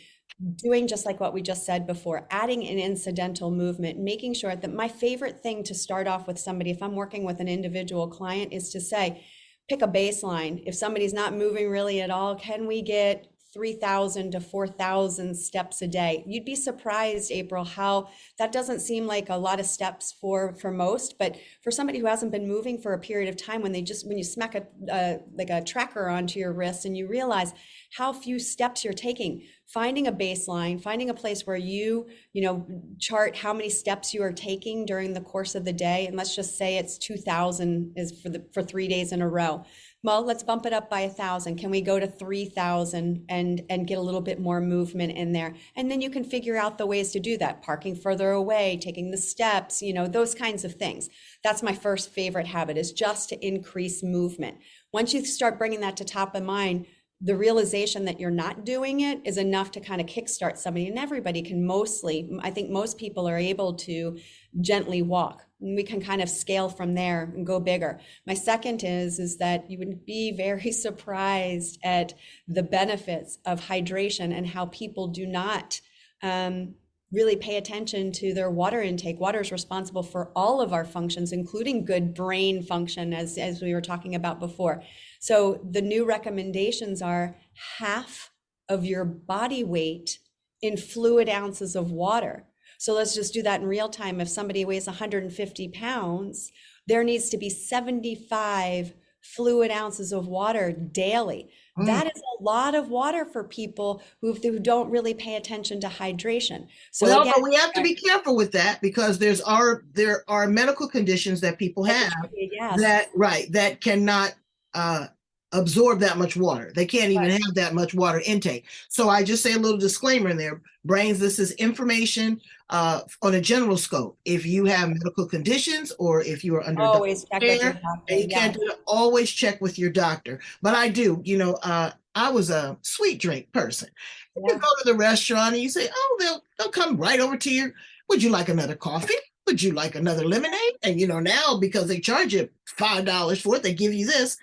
doing 0.55 0.87
just 0.87 1.07
like 1.07 1.19
what 1.19 1.35
we 1.35 1.43
just 1.43 1.67
said 1.67 1.89
before, 1.89 2.29
adding 2.31 2.65
an 2.65 2.79
incidental 2.79 3.51
movement, 3.51 3.99
making 3.99 4.35
sure 4.35 4.55
that 4.55 4.73
my 4.73 4.87
favorite 4.87 5.41
thing 5.41 5.65
to 5.65 5.75
start 5.75 6.07
off 6.07 6.29
with 6.29 6.39
somebody, 6.39 6.71
if 6.71 6.85
I'm 6.85 6.95
working 6.95 7.25
with 7.25 7.41
an 7.41 7.49
individual 7.49 8.07
client, 8.07 8.53
is 8.53 8.71
to 8.71 8.81
say, 8.81 9.25
pick 9.69 9.83
a 9.83 9.89
baseline. 9.89 10.63
If 10.67 10.77
somebody's 10.77 11.13
not 11.13 11.35
moving 11.35 11.69
really 11.69 12.01
at 12.01 12.11
all, 12.11 12.37
can 12.37 12.69
we 12.69 12.81
get 12.81 13.27
3,000 13.57 14.33
to 14.33 14.41
4,000 14.41 15.35
steps 15.35 15.81
a 15.81 15.89
day? 15.89 16.23
You'd 16.27 16.45
be 16.45 16.55
surprised, 16.55 17.33
April, 17.33 17.65
how 17.65 18.11
that 18.39 18.53
doesn't 18.53 18.81
seem 18.81 19.07
like 19.07 19.31
a 19.31 19.37
lot 19.37 19.59
of 19.59 19.65
steps 19.65 20.15
for 20.21 20.55
for 20.61 20.71
most, 20.71 21.19
but 21.19 21.37
for 21.63 21.71
somebody 21.71 21.99
who 21.99 22.05
hasn't 22.07 22.33
been 22.33 22.47
moving 22.47 22.79
for 22.79 22.93
a 22.93 22.99
period 22.99 23.31
of 23.31 23.37
time, 23.43 23.63
when 23.63 23.73
they 23.73 23.81
just 23.81 24.07
when 24.07 24.19
you 24.19 24.25
smack 24.25 24.55
a 24.55 25.21
like 25.33 25.49
a 25.49 25.65
tracker 25.65 26.07
onto 26.11 26.39
your 26.39 26.53
wrist 26.53 26.85
and 26.85 26.99
you 26.99 27.09
realize 27.09 27.55
how 27.97 28.13
few 28.13 28.39
steps 28.39 28.85
you're 28.85 28.93
taking, 28.93 29.43
finding 29.65 30.07
a 30.07 30.13
baseline, 30.13 30.79
finding 30.79 31.09
a 31.09 31.15
place 31.15 31.47
where 31.47 31.57
you 31.57 32.07
you 32.35 32.43
know 32.43 32.67
chart 32.99 33.37
how 33.37 33.55
many 33.55 33.71
steps 33.71 34.13
you 34.13 34.23
are 34.23 34.33
taking 34.33 34.85
during 34.85 35.15
the 35.15 35.21
course 35.23 35.55
of 35.55 35.65
the 35.65 35.73
day, 35.73 36.07
and 36.07 36.15
let's 36.15 36.37
just 36.37 36.59
say 36.59 36.77
it's 36.77 36.99
2,000 36.99 37.95
is 37.97 38.21
for 38.21 38.29
the 38.29 38.45
for 38.53 38.63
three 38.63 38.87
days 38.87 39.13
in 39.13 39.23
a 39.23 39.29
row 39.29 39.65
well, 40.07 40.23
let's 40.25 40.45
bump 40.45 40.65
it 40.67 40.73
up 40.73 40.89
by 40.89 41.01
a 41.01 41.11
thousand. 41.11 41.57
Can 41.57 41.69
we 41.69 41.81
go 41.81 41.99
to 41.99 42.07
three 42.07 42.45
thousand 42.45 43.25
and 43.29 43.63
and 43.69 43.89
get 43.89 43.99
a 43.99 44.01
little 44.01 44.21
bit 44.21 44.39
more 44.39 44.61
movement 44.61 45.13
in 45.19 45.33
there? 45.33 45.55
And 45.75 45.91
then 45.91 46.01
you 46.01 46.11
can 46.11 46.23
figure 46.23 46.57
out 46.57 46.79
the 46.79 46.87
ways 46.87 47.11
to 47.11 47.19
do 47.19 47.37
that. 47.39 47.61
Parking 47.63 47.97
further 47.97 48.31
away, 48.31 48.79
taking 48.81 49.11
the 49.11 49.17
steps, 49.17 49.83
you 49.83 49.93
know, 49.93 50.07
those 50.07 50.33
kinds 50.33 50.65
of 50.65 50.77
things. 50.77 51.09
That's 51.43 51.61
my 51.61 51.75
first 51.75 52.11
favorite 52.11 52.47
habit 52.47 52.79
is 52.79 52.93
just 52.93 53.31
to 53.31 53.47
increase 53.47 54.05
movement. 54.05 54.59
Once 54.93 55.13
you 55.13 55.25
start 55.25 55.59
bringing 55.59 55.81
that 55.81 55.97
to 55.97 56.05
top 56.05 56.37
of 56.37 56.45
mind, 56.45 56.87
the 57.21 57.37
realization 57.37 58.05
that 58.05 58.21
you're 58.21 58.31
not 58.31 58.65
doing 58.65 59.01
it 59.01 59.21
is 59.25 59.39
enough 59.39 59.71
to 59.73 59.81
kind 59.81 60.01
of 60.01 60.07
kickstart 60.07 60.59
somebody. 60.59 60.87
And 60.87 60.99
everybody 60.99 61.43
can 61.43 61.67
mostly, 61.67 62.31
I 62.43 62.51
think 62.51 62.71
most 62.71 62.99
people 62.99 63.27
are 63.27 63.39
able 63.39 63.75
to 63.75 64.19
gently 64.61 65.03
walk. 65.03 65.43
We 65.59 65.83
can 65.83 66.01
kind 66.01 66.21
of 66.21 66.29
scale 66.29 66.69
from 66.69 66.95
there 66.95 67.33
and 67.35 67.47
go 67.47 67.61
bigger. 67.61 68.01
My 68.27 68.35
second 68.35 68.85
is 68.85 69.19
is 69.19 69.39
that 69.39 69.71
you 69.71 69.79
would 69.79 70.05
be 70.05 70.33
very 70.33 70.71
surprised 70.73 71.79
at 71.83 72.15
the 72.47 72.63
benefits 72.63 73.39
of 73.47 73.67
hydration 73.67 74.37
and 74.37 74.47
how 74.47 74.67
people 74.67 75.09
do 75.09 75.27
not 75.27 75.81
um, 76.23 76.75
really 77.13 77.37
pay 77.37 77.57
attention 77.57 78.11
to 78.13 78.35
their 78.35 78.51
water 78.51 78.83
intake. 78.83 79.21
Water 79.21 79.41
is 79.41 79.53
responsible 79.53 80.03
for 80.03 80.33
all 80.35 80.61
of 80.61 80.73
our 80.73 80.85
functions, 80.85 81.33
including 81.33 81.85
good 81.85 82.15
brain 82.15 82.63
function, 82.63 83.13
as, 83.13 83.39
as 83.39 83.63
we 83.63 83.73
were 83.73 83.81
talking 83.81 84.15
about 84.15 84.41
before. 84.41 84.83
So 85.21 85.61
the 85.71 85.83
new 85.83 86.05
recommendations 86.05 87.01
are 87.01 87.37
half 87.79 88.33
of 88.69 88.85
your 88.85 89.05
body 89.05 89.63
weight 89.63 90.19
in 90.61 90.77
fluid 90.77 91.29
ounces 91.29 91.77
of 91.77 91.93
water. 91.93 92.45
So 92.79 92.95
let's 92.95 93.15
just 93.15 93.35
do 93.35 93.43
that 93.43 93.61
in 93.61 93.67
real 93.67 93.89
time. 93.89 94.21
If 94.21 94.29
somebody 94.29 94.65
weighs 94.65 94.87
150 94.87 95.69
pounds, 95.69 96.53
there 96.87 97.05
needs 97.05 97.29
to 97.31 97.39
be 97.39 97.51
75 97.51 98.95
fluid 99.23 99.71
ounces 99.71 100.13
of 100.13 100.29
water 100.29 100.73
daily. 100.73 101.51
Mm. 101.79 101.87
That 101.87 102.07
is 102.07 102.23
a 102.39 102.43
lot 102.43 102.75
of 102.75 102.89
water 102.89 103.25
for 103.25 103.45
people 103.45 104.03
who, 104.21 104.33
who 104.35 104.59
don't 104.59 104.91
really 104.91 105.15
pay 105.15 105.35
attention 105.37 105.81
to 105.81 105.89
hydration. 105.89 106.69
So 106.93 107.07
well, 107.07 107.23
again, 107.23 107.35
but 107.37 107.43
we 107.43 107.57
have 107.57 107.73
to 107.75 107.83
be 107.83 107.95
careful 107.95 108.37
with 108.37 108.53
that 108.53 108.81
because 108.81 109.19
there's 109.19 109.41
are 109.43 109.83
there 109.93 110.23
are 110.29 110.47
medical 110.47 110.89
conditions 110.89 111.41
that 111.43 111.59
people 111.59 111.85
have 111.85 112.13
yes. 112.33 112.81
that 112.81 113.09
right 113.15 113.51
that 113.53 113.81
cannot 113.81 114.35
uh, 114.75 115.09
absorb 115.53 116.01
that 116.01 116.19
much 116.19 116.37
water. 116.37 116.73
They 116.75 116.87
can't 116.87 117.11
even 117.11 117.29
Right. 117.29 117.43
have 117.45 117.55
that 117.55 117.75
much 117.75 117.95
water 117.95 118.21
intake. 118.25 118.65
So 118.89 119.09
I 119.09 119.23
just 119.23 119.43
say 119.43 119.53
a 119.53 119.59
little 119.59 119.79
disclaimer 119.79 120.29
in 120.31 120.37
there. 120.37 120.61
Brains, 120.85 121.19
this 121.19 121.39
is 121.39 121.53
information 121.53 122.41
uh, 122.71 123.03
on 123.23 123.35
a 123.35 123.41
general 123.41 123.77
scope. 123.77 124.19
If 124.25 124.45
you 124.45 124.65
have 124.65 124.89
medical 124.89 125.27
conditions 125.27 125.93
or 125.99 126.23
if 126.23 126.45
you 126.45 126.55
are 126.57 126.67
under 126.67 126.83
always 126.83 127.25
check 127.25 127.41
with 127.41 127.63
your 127.63 127.73
doctor. 127.73 128.03
and 128.09 128.21
you 128.21 128.27
yeah. 128.29 128.39
can't 128.39 128.55
do 128.55 128.63
it, 128.63 128.81
always 128.87 129.31
check 129.31 129.61
with 129.61 129.79
your 129.79 129.91
doctor. 129.91 130.41
But 130.63 130.75
I 130.75 130.89
do, 130.89 131.21
you 131.25 131.39
know, 131.39 131.55
uh, 131.63 131.93
I 132.15 132.31
was 132.31 132.51
a 132.51 132.77
sweet 132.83 133.21
drink 133.21 133.53
person. 133.53 133.89
You 134.37 134.49
go 134.49 134.59
to 134.59 134.85
the 134.85 134.95
restaurant 134.95 135.55
and 135.55 135.63
you 135.63 135.69
say, 135.69 135.89
oh, 135.93 136.17
they'll 136.19 136.43
they'll 136.59 136.73
come 136.73 136.97
right 136.97 137.21
over 137.21 137.37
to 137.37 137.51
you. 137.51 137.73
Would 138.09 138.23
you 138.23 138.31
like 138.31 138.49
another 138.49 138.75
coffee? 138.75 139.15
Would 139.47 139.63
you 139.63 139.73
like 139.73 139.95
another 139.95 140.27
lemonade? 140.27 140.77
And 140.83 141.01
you 141.01 141.07
know, 141.07 141.21
now 141.21 141.59
because 141.61 141.87
they 141.89 142.01
charge 142.01 142.35
you 142.35 142.49
five 142.65 143.05
dollars 143.05 143.41
for 143.41 143.57
it, 143.57 143.63
they 143.63 143.75
give 143.75 143.93
you 143.95 144.07
this. 144.07 144.37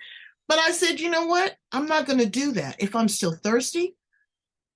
But 0.48 0.58
I 0.58 0.72
said, 0.72 1.00
you 1.00 1.10
know 1.10 1.26
what? 1.26 1.56
I'm 1.72 1.86
not 1.86 2.06
going 2.06 2.18
to 2.18 2.26
do 2.26 2.52
that. 2.52 2.76
If 2.78 2.94
I'm 2.94 3.08
still 3.08 3.32
thirsty, 3.32 3.96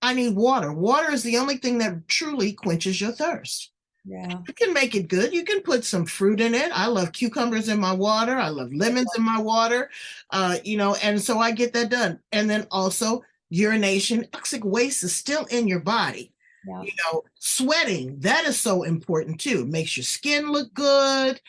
I 0.00 0.14
need 0.14 0.34
water. 0.36 0.72
Water 0.72 1.12
is 1.12 1.22
the 1.22 1.38
only 1.38 1.56
thing 1.56 1.78
that 1.78 2.08
truly 2.08 2.52
quenches 2.52 3.00
your 3.00 3.12
thirst. 3.12 3.72
Yeah. 4.04 4.38
You 4.46 4.54
can 4.54 4.72
make 4.72 4.94
it 4.94 5.08
good. 5.08 5.34
You 5.34 5.44
can 5.44 5.60
put 5.60 5.84
some 5.84 6.06
fruit 6.06 6.40
in 6.40 6.54
it. 6.54 6.70
I 6.72 6.86
love 6.86 7.12
cucumbers 7.12 7.68
in 7.68 7.78
my 7.78 7.92
water. 7.92 8.36
I 8.36 8.48
love 8.48 8.72
lemons 8.72 9.10
in 9.16 9.22
my 9.22 9.38
water. 9.38 9.90
Uh, 10.30 10.56
you 10.64 10.78
know, 10.78 10.94
and 11.02 11.20
so 11.20 11.38
I 11.38 11.50
get 11.50 11.74
that 11.74 11.90
done. 11.90 12.18
And 12.32 12.48
then 12.48 12.66
also 12.70 13.22
urination, 13.50 14.26
toxic 14.32 14.64
waste 14.64 15.04
is 15.04 15.14
still 15.14 15.44
in 15.46 15.68
your 15.68 15.80
body. 15.80 16.32
Yeah. 16.66 16.82
You 16.82 16.92
know, 17.04 17.22
sweating, 17.38 18.18
that 18.20 18.46
is 18.46 18.58
so 18.58 18.84
important 18.84 19.40
too. 19.40 19.66
Makes 19.66 19.96
your 19.96 20.04
skin 20.04 20.50
look 20.50 20.72
good. 20.72 21.40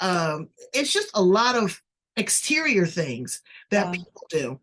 Um, 0.00 0.48
it's 0.72 0.92
just 0.92 1.10
a 1.14 1.22
lot 1.22 1.54
of 1.54 1.82
exterior 2.16 2.86
things 2.86 3.42
that 3.70 3.86
Yeah. 3.86 3.92
people 3.92 4.26
do. 4.30 4.60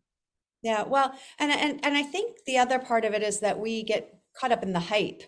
Yeah, 0.61 0.83
well, 0.83 1.13
and 1.39 1.51
and 1.51 1.85
and 1.85 1.95
I 1.97 2.03
think 2.03 2.45
the 2.45 2.57
other 2.57 2.79
part 2.79 3.05
of 3.05 3.13
it 3.13 3.21
is 3.23 3.39
that 3.41 3.59
we 3.59 3.83
get 3.83 4.19
caught 4.33 4.51
up 4.51 4.63
in 4.63 4.73
the 4.73 4.79
hype. 4.79 5.23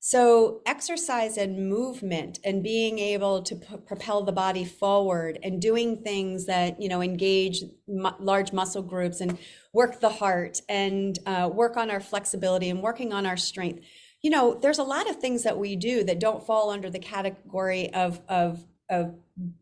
So 0.00 0.60
exercise 0.66 1.38
and 1.38 1.70
movement 1.70 2.38
and 2.44 2.62
being 2.62 2.98
able 2.98 3.42
to 3.42 3.56
p- 3.56 3.76
propel 3.86 4.22
the 4.22 4.32
body 4.32 4.64
forward 4.66 5.38
and 5.42 5.62
doing 5.62 6.02
things 6.02 6.44
that, 6.44 6.80
you 6.82 6.90
know, 6.90 7.00
engage 7.00 7.64
mu 7.88 8.10
large 8.20 8.52
muscle 8.52 8.82
groups 8.82 9.22
and 9.22 9.38
work 9.72 10.00
the 10.00 10.10
heart 10.10 10.60
and 10.68 11.18
uh, 11.24 11.48
work 11.52 11.78
on 11.78 11.90
our 11.90 12.00
flexibility 12.00 12.68
and 12.68 12.82
working 12.82 13.14
on 13.14 13.24
our 13.24 13.38
strength. 13.38 13.80
You 14.20 14.28
know, 14.30 14.54
there's 14.60 14.78
a 14.78 14.82
lot 14.84 15.08
of 15.08 15.16
things 15.16 15.42
that 15.44 15.56
we 15.58 15.74
do 15.76 16.04
that 16.04 16.20
don't 16.20 16.44
fall 16.44 16.68
under 16.70 16.90
the 16.90 16.98
category 16.98 17.90
of 17.94 18.20
of 18.28 18.62
of 18.90 19.14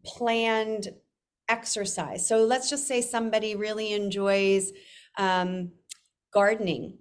planned 0.05 0.89
exercise. 1.49 2.27
So 2.27 2.45
let's 2.45 2.71
just 2.71 2.87
say 2.87 3.01
somebody 3.01 3.55
really 3.55 3.93
enjoys 3.93 4.73
um, 5.19 5.73
gardening, 6.33 6.99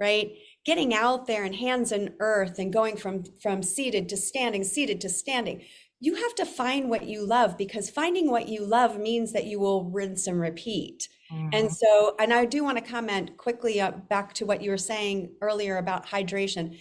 right? 0.00 0.32
Getting 0.64 0.94
out 0.94 1.26
there 1.26 1.44
and 1.44 1.54
hands 1.54 1.92
in 1.92 2.14
earth 2.20 2.58
and 2.58 2.72
going 2.72 2.96
from 2.96 3.24
from 3.42 3.62
seated 3.62 4.08
to 4.10 4.16
standing, 4.16 4.64
seated 4.64 5.00
to 5.02 5.08
standing. 5.08 5.62
You 6.00 6.16
have 6.16 6.34
to 6.36 6.44
find 6.44 6.90
what 6.90 7.06
you 7.06 7.24
love 7.26 7.56
because 7.56 7.88
finding 7.88 8.30
what 8.30 8.48
you 8.48 8.64
love 8.64 8.98
means 8.98 9.32
that 9.32 9.46
you 9.46 9.58
will 9.58 9.84
rinse 9.84 10.26
and 10.26 10.38
repeat. 10.40 11.08
And 11.52 11.72
so, 11.72 12.14
and 12.20 12.32
I 12.32 12.44
do 12.44 12.62
want 12.62 12.78
to 12.78 12.84
comment 12.84 13.36
quickly 13.38 13.80
uh, 13.80 13.90
back 13.90 14.34
to 14.34 14.46
what 14.46 14.62
you 14.62 14.70
were 14.70 14.78
saying 14.78 15.30
earlier 15.40 15.78
about 15.78 16.06
hydration. 16.06 16.78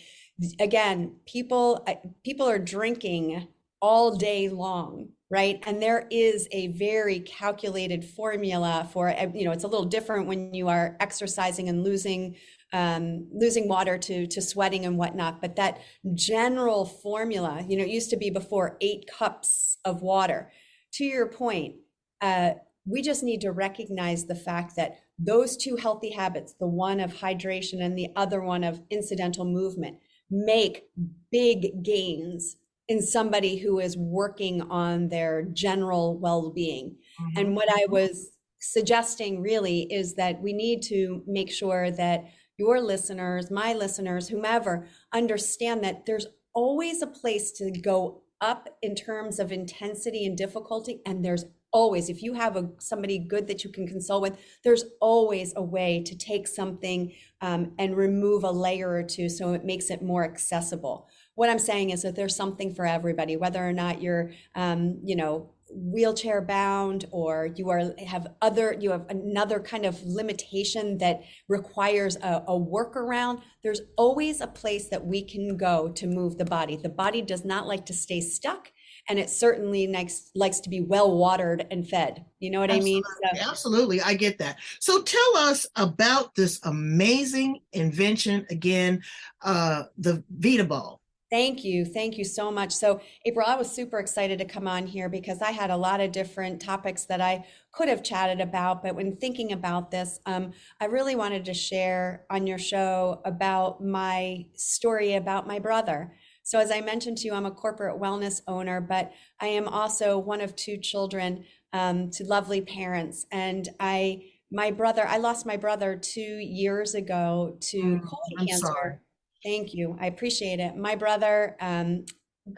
Again, 0.59 1.15
people 1.25 1.85
people 2.23 2.47
are 2.47 2.59
drinking 2.59 3.47
all 3.81 4.15
day 4.15 4.49
long, 4.49 5.09
right? 5.33 5.63
And 5.65 5.81
there 5.81 6.07
is 6.11 6.47
a 6.51 6.67
very 6.67 7.19
calculated 7.21 8.05
formula 8.05 8.87
for, 8.93 9.09
eh, 9.09 9.29
you 9.33 9.45
know, 9.45 9.51
it's 9.51 9.63
a 9.63 9.67
little 9.67 9.87
different 9.87 10.27
when 10.27 10.53
you 10.53 10.67
are 10.67 10.95
exercising 10.99 11.69
and 11.69 11.83
losing 11.83 12.35
um, 12.71 13.27
losing 13.31 13.67
water 13.67 13.97
to 13.97 14.27
to 14.27 14.41
sweating 14.43 14.85
and 14.85 14.95
whatnot. 14.95 15.41
But 15.41 15.55
that 15.55 15.79
general 16.13 16.85
formula, 16.85 17.65
you 17.67 17.77
know, 17.77 17.83
it 17.83 17.89
used 17.89 18.11
to 18.11 18.17
be 18.17 18.29
before 18.29 18.77
eight 18.79 19.05
cups 19.07 19.79
of 19.83 20.03
water. 20.03 20.51
To 20.93 21.03
your 21.03 21.27
point, 21.27 21.77
uh, 22.21 22.51
we 22.85 23.01
just 23.01 23.23
need 23.23 23.41
to 23.41 23.51
recognize 23.51 24.25
the 24.25 24.35
fact 24.35 24.75
that 24.75 24.99
those 25.17 25.57
two 25.57 25.77
healthy 25.77 26.11
habits, 26.11 26.53
the 26.59 26.67
one 26.67 26.99
of 26.99 27.11
hydration 27.11 27.81
and 27.83 27.97
the 27.97 28.09
other 28.15 28.41
one 28.41 28.63
of 28.63 28.81
incidental 28.91 29.45
movement, 29.45 29.97
make 30.29 30.83
big 31.31 31.81
gains 31.81 32.57
in 32.87 33.01
somebody 33.01 33.57
who 33.57 33.79
is 33.79 33.97
working 33.97 34.61
on 34.63 35.09
their 35.09 35.43
general 35.53 36.17
well-being. 36.19 36.95
Mm-hmm. 37.19 37.39
And 37.39 37.55
what 37.55 37.69
I 37.69 37.85
was 37.87 38.31
suggesting 38.59 39.41
really 39.41 39.81
is 39.91 40.15
that 40.15 40.41
we 40.41 40.53
need 40.53 40.81
to 40.83 41.23
make 41.27 41.51
sure 41.51 41.91
that 41.91 42.25
your 42.57 42.81
listeners, 42.81 43.49
my 43.49 43.73
listeners, 43.73 44.29
whomever, 44.29 44.87
understand 45.13 45.83
that 45.83 46.05
there's 46.05 46.27
always 46.53 47.01
a 47.01 47.07
place 47.07 47.51
to 47.53 47.71
go 47.71 48.23
up 48.41 48.69
in 48.81 48.93
terms 48.93 49.39
of 49.39 49.51
intensity 49.51 50.25
and 50.25 50.37
difficulty 50.37 51.01
and 51.05 51.23
there's 51.23 51.45
always 51.71 52.09
if 52.09 52.21
you 52.21 52.33
have 52.33 52.55
a 52.55 52.69
somebody 52.77 53.17
good 53.17 53.47
that 53.47 53.63
you 53.63 53.69
can 53.71 53.87
consult 53.87 54.21
with 54.21 54.37
there's 54.63 54.85
always 54.99 55.53
a 55.55 55.63
way 55.63 56.03
to 56.05 56.15
take 56.15 56.45
something 56.45 57.11
um, 57.41 57.73
and 57.79 57.95
remove 57.95 58.43
a 58.43 58.51
layer 58.51 58.91
or 58.91 59.01
two 59.01 59.29
so 59.29 59.53
it 59.53 59.65
makes 59.65 59.89
it 59.89 60.03
more 60.03 60.23
accessible 60.23 61.07
what 61.35 61.49
i'm 61.49 61.59
saying 61.59 61.89
is 61.89 62.01
that 62.01 62.15
there's 62.15 62.35
something 62.35 62.73
for 62.73 62.85
everybody 62.85 63.35
whether 63.35 63.67
or 63.67 63.73
not 63.73 64.01
you're 64.01 64.31
um, 64.55 64.99
you 65.03 65.15
know 65.15 65.49
wheelchair 65.75 66.39
bound 66.39 67.05
or 67.09 67.49
you 67.55 67.69
are 67.69 67.93
have 68.05 68.27
other 68.41 68.75
you 68.79 68.91
have 68.91 69.05
another 69.09 69.59
kind 69.59 69.85
of 69.85 69.99
limitation 70.03 70.99
that 70.99 71.23
requires 71.47 72.15
a, 72.17 72.43
a 72.47 72.59
workaround 72.59 73.41
there's 73.63 73.81
always 73.97 74.41
a 74.41 74.47
place 74.47 74.89
that 74.89 75.03
we 75.03 75.23
can 75.23 75.55
go 75.55 75.87
to 75.87 76.05
move 76.05 76.37
the 76.37 76.45
body. 76.45 76.75
The 76.75 76.89
body 76.89 77.21
does 77.21 77.45
not 77.45 77.65
like 77.65 77.85
to 77.85 77.93
stay 77.93 78.19
stuck 78.19 78.69
and 79.07 79.17
it 79.17 79.29
certainly 79.29 79.87
likes 79.87 80.31
likes 80.35 80.59
to 80.61 80.69
be 80.69 80.81
well 80.81 81.17
watered 81.17 81.65
and 81.71 81.87
fed. 81.87 82.25
You 82.39 82.51
know 82.51 82.59
what 82.59 82.69
absolutely, 82.69 82.91
i 82.91 82.93
mean? 82.93 83.03
So, 83.41 83.49
absolutely. 83.49 84.01
I 84.01 84.13
get 84.15 84.37
that. 84.39 84.59
So 84.79 85.01
tell 85.01 85.37
us 85.37 85.65
about 85.77 86.35
this 86.35 86.59
amazing 86.63 87.61
invention 87.71 88.45
again 88.49 89.01
uh 89.41 89.83
the 89.97 90.23
vita 90.29 90.65
ball 90.65 91.01
Thank 91.33 91.63
you. 91.63 91.83
Thank 91.83 92.19
you 92.19 92.25
so 92.25 92.51
much. 92.51 92.71
So, 92.71 93.01
April, 93.25 93.47
I 93.47 93.55
was 93.55 93.71
super 93.71 93.97
excited 93.97 94.37
to 94.37 94.45
come 94.45 94.67
on 94.67 94.85
here 94.85 95.09
because 95.09 95.41
I 95.41 95.49
had 95.49 95.71
a 95.71 95.75
lot 95.75 95.99
of 95.99 96.11
different 96.11 96.61
topics 96.61 97.05
that 97.05 97.21
I 97.21 97.43
could 97.71 97.87
have 97.87 98.03
chatted 98.03 98.39
about. 98.39 98.83
But 98.83 98.95
when 98.95 99.15
thinking 99.15 99.51
about 99.51 99.89
this, 99.89 100.19
um, 100.27 100.51
I 100.79 100.85
really 100.85 101.15
wanted 101.15 101.43
to 101.45 101.53
share 101.55 102.27
on 102.29 102.45
your 102.45 102.59
show 102.59 103.19
about 103.25 103.83
my 103.83 104.45
story 104.53 105.15
about 105.15 105.47
my 105.47 105.57
brother. 105.57 106.13
So, 106.43 106.59
as 106.59 106.69
I 106.69 106.81
mentioned 106.81 107.17
to 107.17 107.25
you, 107.25 107.33
I'm 107.33 107.47
a 107.47 107.51
corporate 107.51 107.99
wellness 107.99 108.41
owner, 108.47 108.79
but 108.79 109.11
I 109.39 109.47
am 109.47 109.67
also 109.67 110.19
one 110.19 110.39
of 110.39 110.55
two 110.55 110.77
children 110.77 111.45
um, 111.73 112.11
to 112.11 112.25
lovely 112.25 112.61
parents. 112.61 113.25
And 113.31 113.67
I, 113.79 114.21
my 114.51 114.69
brother, 114.69 115.07
I 115.07 115.17
lost 115.17 115.47
my 115.47 115.57
brother 115.57 115.95
two 115.95 116.21
years 116.21 116.93
ago 116.93 117.57
to 117.59 117.77
mm, 117.77 118.03
colon 118.03 118.33
I'm 118.37 118.45
cancer. 118.45 118.67
Sorry 118.67 118.93
Thank 119.43 119.73
you. 119.73 119.97
I 119.99 120.07
appreciate 120.07 120.59
it. 120.59 120.75
My 120.75 120.95
brother 120.95 121.57
um, 121.59 122.05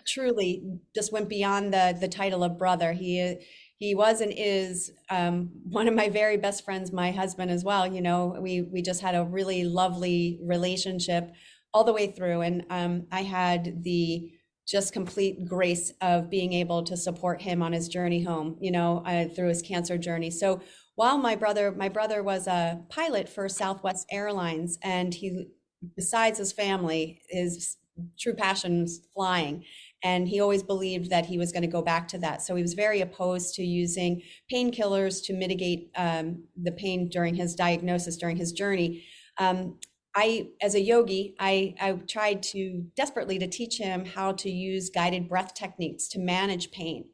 truly 0.08 0.64
just 0.94 1.12
went 1.12 1.30
beyond 1.30 1.74
the 1.74 1.98
the 2.00 2.08
title 2.08 2.44
of 2.44 2.58
brother. 2.58 2.94
He 2.94 3.38
he 3.78 3.96
was 3.96 4.22
and 4.22 4.34
is 4.36 4.92
um, 5.10 5.50
one 5.64 5.88
of 5.88 5.96
my 5.96 6.10
very 6.10 6.38
best 6.38 6.64
friends, 6.64 6.92
my 6.92 7.12
husband 7.12 7.52
as 7.52 7.64
well. 7.64 7.88
You 7.92 8.02
know, 8.02 8.38
we 8.40 8.62
we 8.62 8.82
just 8.82 9.02
had 9.02 9.16
a 9.16 9.24
really 9.26 9.64
lovely 9.64 10.40
relationship 10.44 11.32
all 11.74 11.84
the 11.84 11.94
way 11.94 12.08
through, 12.08 12.42
and 12.42 12.66
um, 12.70 13.08
I 13.12 13.24
had 13.24 13.84
the 13.84 14.32
just 14.68 14.94
complete 14.94 15.46
grace 15.48 15.92
of 16.02 16.30
being 16.30 16.54
able 16.54 16.84
to 16.84 16.98
support 16.98 17.42
him 17.42 17.62
on 17.62 17.72
his 17.74 17.88
journey 17.88 18.24
home. 18.24 18.58
You 18.62 18.72
know, 18.72 19.04
uh, 19.06 19.26
through 19.28 19.50
his 19.50 19.62
cancer 19.64 19.98
journey. 19.98 20.30
So 20.32 20.62
while 20.96 21.18
my 21.18 21.36
brother 21.36 21.72
my 21.72 21.90
brother 21.90 22.22
was 22.24 22.48
a 22.48 22.82
pilot 22.90 23.28
for 23.28 23.50
Southwest 23.50 24.06
Airlines, 24.12 24.78
and 24.84 25.14
he 25.16 25.48
besides 25.96 26.40
his 26.40 26.52
family, 26.52 27.22
his 27.30 27.78
true 28.20 28.34
passion 28.34 28.82
was 28.82 29.02
flying. 29.14 29.64
And 30.04 30.28
he 30.28 30.40
always 30.40 30.62
believed 30.62 31.10
that 31.10 31.26
he 31.26 31.38
was 31.38 31.52
going 31.52 31.64
to 31.64 31.68
go 31.68 31.82
back 31.82 32.08
to 32.10 32.18
that. 32.20 32.42
So 32.42 32.56
he 32.56 32.62
was 32.62 32.74
very 32.74 33.02
opposed 33.02 33.56
to 33.56 33.64
using 33.64 34.22
painkillers 34.52 35.26
to 35.26 35.34
mitigate 35.34 35.90
um, 35.96 36.44
the 36.62 36.72
pain 36.72 37.10
during 37.10 37.36
his 37.36 37.56
diagnosis, 37.56 38.18
during 38.18 38.38
his 38.38 38.52
journey. 38.52 39.04
Um, 39.38 39.80
I, 40.16 40.50
as 40.62 40.76
a 40.76 40.80
yogi, 40.80 41.36
I, 41.40 41.76
I 41.82 41.94
tried 42.08 42.42
to 42.44 42.86
desperately 42.96 43.38
to 43.40 43.48
teach 43.48 43.78
him 43.78 44.06
how 44.06 44.32
to 44.34 44.50
use 44.50 44.90
guided 44.90 45.28
breath 45.28 45.54
techniques 45.54 46.08
to 46.10 46.20
manage 46.20 46.72
pain. 46.72 47.06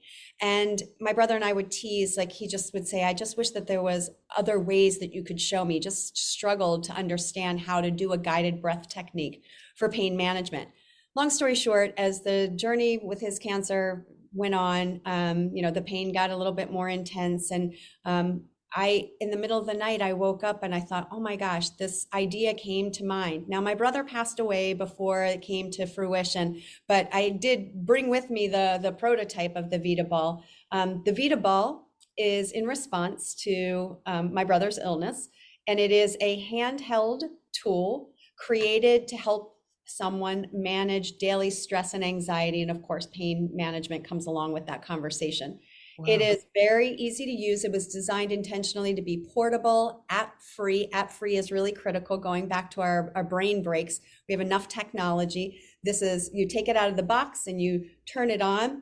And 0.41 0.82
my 0.99 1.13
brother 1.13 1.36
and 1.36 1.45
I 1.45 1.54
would 1.54 1.69
tease, 1.69 2.17
like 2.17 2.32
he 2.32 2.47
just 2.47 2.73
would 2.73 2.88
say, 2.88 3.04
I 3.04 3.13
just 3.13 3.38
wish 3.38 3.51
that 3.51 3.67
there 3.67 3.84
was 3.84 4.10
other 4.36 4.60
ways 4.60 4.97
that 4.99 5.13
you 5.13 5.23
could 5.23 5.39
show 5.39 5.63
me. 5.63 5.80
Just 5.80 6.17
struggled 6.17 6.84
to 6.86 6.93
understand 6.93 7.60
how 7.60 7.80
to 7.80 7.91
do 7.91 8.12
a 8.12 8.17
guided 8.17 8.60
breath 8.60 8.89
technique 8.89 9.43
for 9.75 9.88
pain 9.88 10.17
management. 10.17 10.69
Long 11.15 11.30
story 11.30 11.54
short, 11.54 11.93
as 11.95 12.23
the 12.23 12.47
journey 12.47 12.97
with 12.97 13.21
his 13.21 13.38
cancer 13.38 14.08
went 14.34 14.56
on, 14.56 15.01
um, 15.06 15.51
you 15.54 15.62
know, 15.62 15.71
the 15.71 15.82
pain 15.82 16.12
got 16.12 16.32
a 16.32 16.38
little 16.38 16.54
bit 16.54 16.71
more 16.71 16.89
intense, 16.89 17.51
and 17.51 17.73
um, 18.06 18.45
I, 18.73 19.10
in 19.19 19.31
the 19.31 19.38
middle 19.38 19.60
of 19.60 19.67
the 19.67 19.73
night, 19.73 20.01
I 20.01 20.13
woke 20.13 20.43
up 20.43 20.63
and 20.63 20.73
I 20.73 20.79
thought, 20.79 21.10
oh 21.12 21.19
my 21.19 21.36
gosh, 21.36 21.71
this 21.71 22.07
idea 22.13 22.53
came 22.53 22.91
to 22.93 23.05
mind. 23.05 23.49
Now, 23.49 23.60
my 23.60 23.75
brother 23.75 24.03
passed 24.03 24.39
away 24.39 24.73
before 24.73 25.23
it 25.23 25.41
came 25.41 25.71
to 25.71 25.86
fruition, 25.86 26.62
but 26.88 27.10
I 27.12 27.29
did 27.29 27.86
bring 27.86 28.10
with 28.10 28.29
me 28.29 28.47
the, 28.47 28.79
the 28.81 28.93
prototype 28.93 29.55
of 29.55 29.69
the 29.69 29.77
Vita 29.77 30.05
Ball. 30.05 30.43
Um, 30.71 31.01
the 31.05 31.12
Vita 31.12 31.36
Ball 31.38 31.89
is 32.17 32.51
in 32.51 32.65
response 32.65 33.36
to 33.43 33.97
um, 34.05 34.34
my 34.34 34.43
brother's 34.43 34.77
illness, 34.77 35.27
and 35.67 35.79
it 35.79 35.91
is 35.91 36.15
a 36.21 36.47
handheld 36.49 37.23
tool 37.51 38.12
created 38.38 39.07
to 39.10 39.17
help 39.17 39.57
someone 39.86 40.47
manage 40.53 41.17
daily 41.17 41.49
stress 41.49 41.93
and 41.93 42.03
anxiety. 42.03 42.62
And 42.62 42.71
of 42.71 42.81
course, 42.81 43.07
pain 43.07 43.49
management 43.53 44.07
comes 44.07 44.27
along 44.27 44.53
with 44.53 44.65
that 44.67 44.84
conversation. 44.84 45.60
Wow. 46.01 46.13
It 46.13 46.21
is 46.21 46.45
very 46.55 46.89
easy 46.89 47.25
to 47.25 47.31
use. 47.31 47.63
It 47.63 47.71
was 47.71 47.87
designed 47.87 48.31
intentionally 48.31 48.95
to 48.95 49.01
be 49.01 49.25
portable, 49.33 50.03
app 50.09 50.41
free. 50.41 50.89
App 50.93 51.11
free 51.11 51.35
is 51.35 51.51
really 51.51 51.71
critical. 51.71 52.17
Going 52.17 52.47
back 52.47 52.71
to 52.71 52.81
our, 52.81 53.11
our 53.15 53.23
brain 53.23 53.61
breaks, 53.61 53.99
we 54.27 54.33
have 54.33 54.41
enough 54.41 54.67
technology. 54.67 55.61
This 55.83 56.01
is, 56.01 56.31
you 56.33 56.47
take 56.47 56.67
it 56.67 56.75
out 56.75 56.89
of 56.89 56.95
the 56.95 57.03
box 57.03 57.45
and 57.45 57.61
you 57.61 57.85
turn 58.11 58.31
it 58.31 58.41
on, 58.41 58.81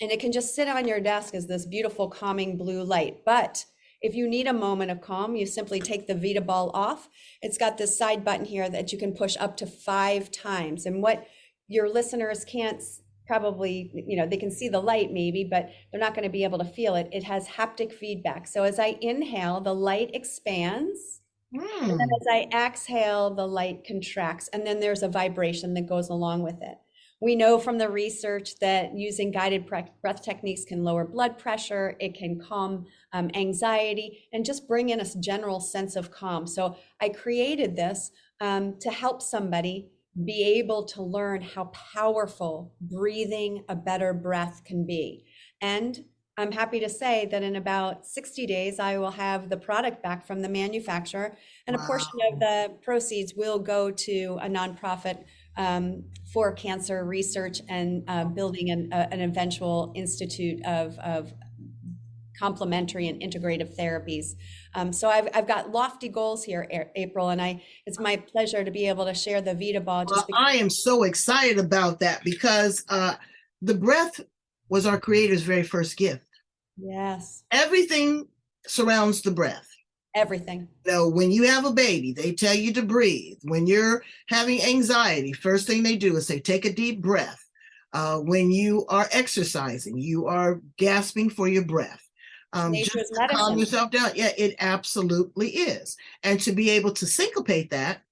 and 0.00 0.10
it 0.10 0.20
can 0.20 0.32
just 0.32 0.54
sit 0.54 0.68
on 0.68 0.88
your 0.88 1.00
desk 1.00 1.34
as 1.34 1.46
this 1.46 1.66
beautiful, 1.66 2.08
calming 2.08 2.56
blue 2.56 2.82
light. 2.82 3.24
But 3.24 3.64
if 4.02 4.14
you 4.14 4.28
need 4.28 4.46
a 4.46 4.52
moment 4.52 4.90
of 4.90 5.00
calm, 5.00 5.36
you 5.36 5.46
simply 5.46 5.80
take 5.80 6.06
the 6.06 6.14
Vita 6.14 6.40
ball 6.40 6.70
off. 6.74 7.08
It's 7.42 7.58
got 7.58 7.78
this 7.78 7.98
side 7.98 8.24
button 8.24 8.44
here 8.44 8.68
that 8.68 8.92
you 8.92 8.98
can 8.98 9.14
push 9.14 9.36
up 9.38 9.56
to 9.58 9.66
five 9.66 10.30
times. 10.30 10.86
And 10.86 11.02
what 11.02 11.26
your 11.68 11.88
listeners 11.88 12.44
can't 12.44 12.82
probably 13.26 13.90
you 13.94 14.16
know 14.16 14.26
they 14.26 14.36
can 14.36 14.50
see 14.50 14.68
the 14.68 14.80
light 14.80 15.12
maybe 15.12 15.44
but 15.44 15.70
they're 15.90 16.00
not 16.00 16.14
going 16.14 16.24
to 16.24 16.30
be 16.30 16.44
able 16.44 16.58
to 16.58 16.64
feel 16.64 16.94
it 16.94 17.08
it 17.12 17.24
has 17.24 17.48
haptic 17.48 17.92
feedback 17.92 18.46
so 18.46 18.62
as 18.62 18.78
i 18.78 18.96
inhale 19.00 19.60
the 19.60 19.74
light 19.74 20.10
expands 20.14 21.20
mm. 21.54 21.60
and 21.82 21.90
then 21.90 22.08
hmm. 22.08 22.20
as 22.20 22.26
i 22.30 22.66
exhale 22.66 23.34
the 23.34 23.46
light 23.46 23.84
contracts 23.86 24.48
and 24.52 24.66
then 24.66 24.80
there's 24.80 25.02
a 25.02 25.08
vibration 25.08 25.74
that 25.74 25.88
goes 25.88 26.08
along 26.08 26.42
with 26.42 26.60
it 26.62 26.78
we 27.20 27.34
know 27.34 27.58
from 27.58 27.78
the 27.78 27.88
research 27.88 28.58
that 28.58 28.94
using 28.94 29.30
guided 29.30 29.66
breath 29.66 30.22
techniques 30.22 30.64
can 30.64 30.84
lower 30.84 31.04
blood 31.04 31.38
pressure 31.38 31.96
it 31.98 32.14
can 32.14 32.38
calm 32.38 32.86
um, 33.12 33.30
anxiety 33.34 34.28
and 34.32 34.44
just 34.44 34.68
bring 34.68 34.90
in 34.90 35.00
a 35.00 35.06
general 35.18 35.60
sense 35.60 35.96
of 35.96 36.10
calm 36.10 36.46
so 36.46 36.76
i 37.00 37.08
created 37.08 37.74
this 37.74 38.10
um, 38.40 38.78
to 38.78 38.90
help 38.90 39.22
somebody 39.22 39.88
be 40.24 40.42
able 40.58 40.84
to 40.84 41.02
learn 41.02 41.42
how 41.42 41.64
powerful 41.94 42.72
breathing 42.80 43.64
a 43.68 43.76
better 43.76 44.14
breath 44.14 44.62
can 44.64 44.86
be. 44.86 45.24
And 45.60 46.04
I'm 46.38 46.52
happy 46.52 46.80
to 46.80 46.88
say 46.88 47.26
that 47.30 47.42
in 47.42 47.56
about 47.56 48.06
60 48.06 48.46
days, 48.46 48.78
I 48.78 48.98
will 48.98 49.10
have 49.12 49.48
the 49.48 49.56
product 49.56 50.02
back 50.02 50.26
from 50.26 50.42
the 50.42 50.48
manufacturer, 50.48 51.36
and 51.66 51.76
wow. 51.76 51.82
a 51.82 51.86
portion 51.86 52.18
of 52.30 52.40
the 52.40 52.72
proceeds 52.82 53.34
will 53.34 53.58
go 53.58 53.90
to 53.90 54.38
a 54.42 54.48
nonprofit 54.48 55.24
um, 55.56 56.04
for 56.32 56.52
cancer 56.52 57.04
research 57.04 57.62
and 57.68 58.04
uh, 58.08 58.24
building 58.24 58.70
an, 58.70 58.92
uh, 58.92 59.08
an, 59.10 59.20
eventual 59.20 59.92
institute 59.94 60.60
of, 60.66 60.98
of 60.98 61.32
complementary 62.38 63.08
and 63.08 63.20
integrative 63.20 63.76
therapies. 63.76 64.34
Um, 64.74 64.92
so 64.92 65.08
I've, 65.08 65.28
I've 65.34 65.48
got 65.48 65.70
lofty 65.70 66.08
goals 66.08 66.44
here, 66.44 66.68
April, 66.94 67.30
and 67.30 67.40
I 67.40 67.62
it's 67.86 67.98
my 67.98 68.16
pleasure 68.16 68.64
to 68.64 68.70
be 68.70 68.88
able 68.88 69.04
to 69.06 69.14
share 69.14 69.40
the 69.40 69.54
Vita 69.54 69.80
Ball. 69.80 70.04
Just 70.04 70.28
well, 70.28 70.40
I 70.40 70.52
am 70.52 70.70
so 70.70 71.04
excited 71.04 71.58
about 71.58 72.00
that 72.00 72.22
because 72.24 72.84
uh, 72.88 73.14
the 73.62 73.74
breath 73.74 74.20
was 74.68 74.86
our 74.86 74.98
Creator's 74.98 75.42
very 75.42 75.62
first 75.62 75.96
gift. 75.96 76.26
Yes. 76.76 77.44
Everything 77.50 78.28
surrounds 78.66 79.22
the 79.22 79.30
breath. 79.30 79.68
Everything. 80.14 80.68
You 80.86 80.92
know, 80.92 81.08
when 81.08 81.30
you 81.30 81.44
have 81.44 81.66
a 81.66 81.72
baby, 81.72 82.12
they 82.12 82.32
tell 82.32 82.54
you 82.54 82.72
to 82.72 82.82
breathe. 82.82 83.38
When 83.42 83.66
you're 83.66 84.02
having 84.28 84.62
anxiety, 84.62 85.32
first 85.32 85.66
thing 85.66 85.82
they 85.82 85.96
do 85.96 86.16
is 86.16 86.26
say, 86.26 86.40
take 86.40 86.64
a 86.64 86.72
deep 86.72 87.02
breath. 87.02 87.42
Uh, 87.92 88.18
when 88.18 88.50
you 88.50 88.86
are 88.88 89.08
exercising, 89.12 89.98
you 89.98 90.26
are 90.26 90.60
gasping 90.78 91.30
for 91.30 91.48
your 91.48 91.64
breath. 91.64 92.05
Um, 92.56 92.72
just 92.74 93.14
calm 93.30 93.58
yourself 93.58 93.90
down. 93.90 94.10
Yeah, 94.14 94.30
it 94.38 94.56
absolutely 94.60 95.50
is. 95.50 95.96
And 96.22 96.40
to 96.40 96.52
be 96.52 96.70
able 96.70 96.92
to 96.92 97.04
syncopate 97.04 97.70
that 97.70 98.02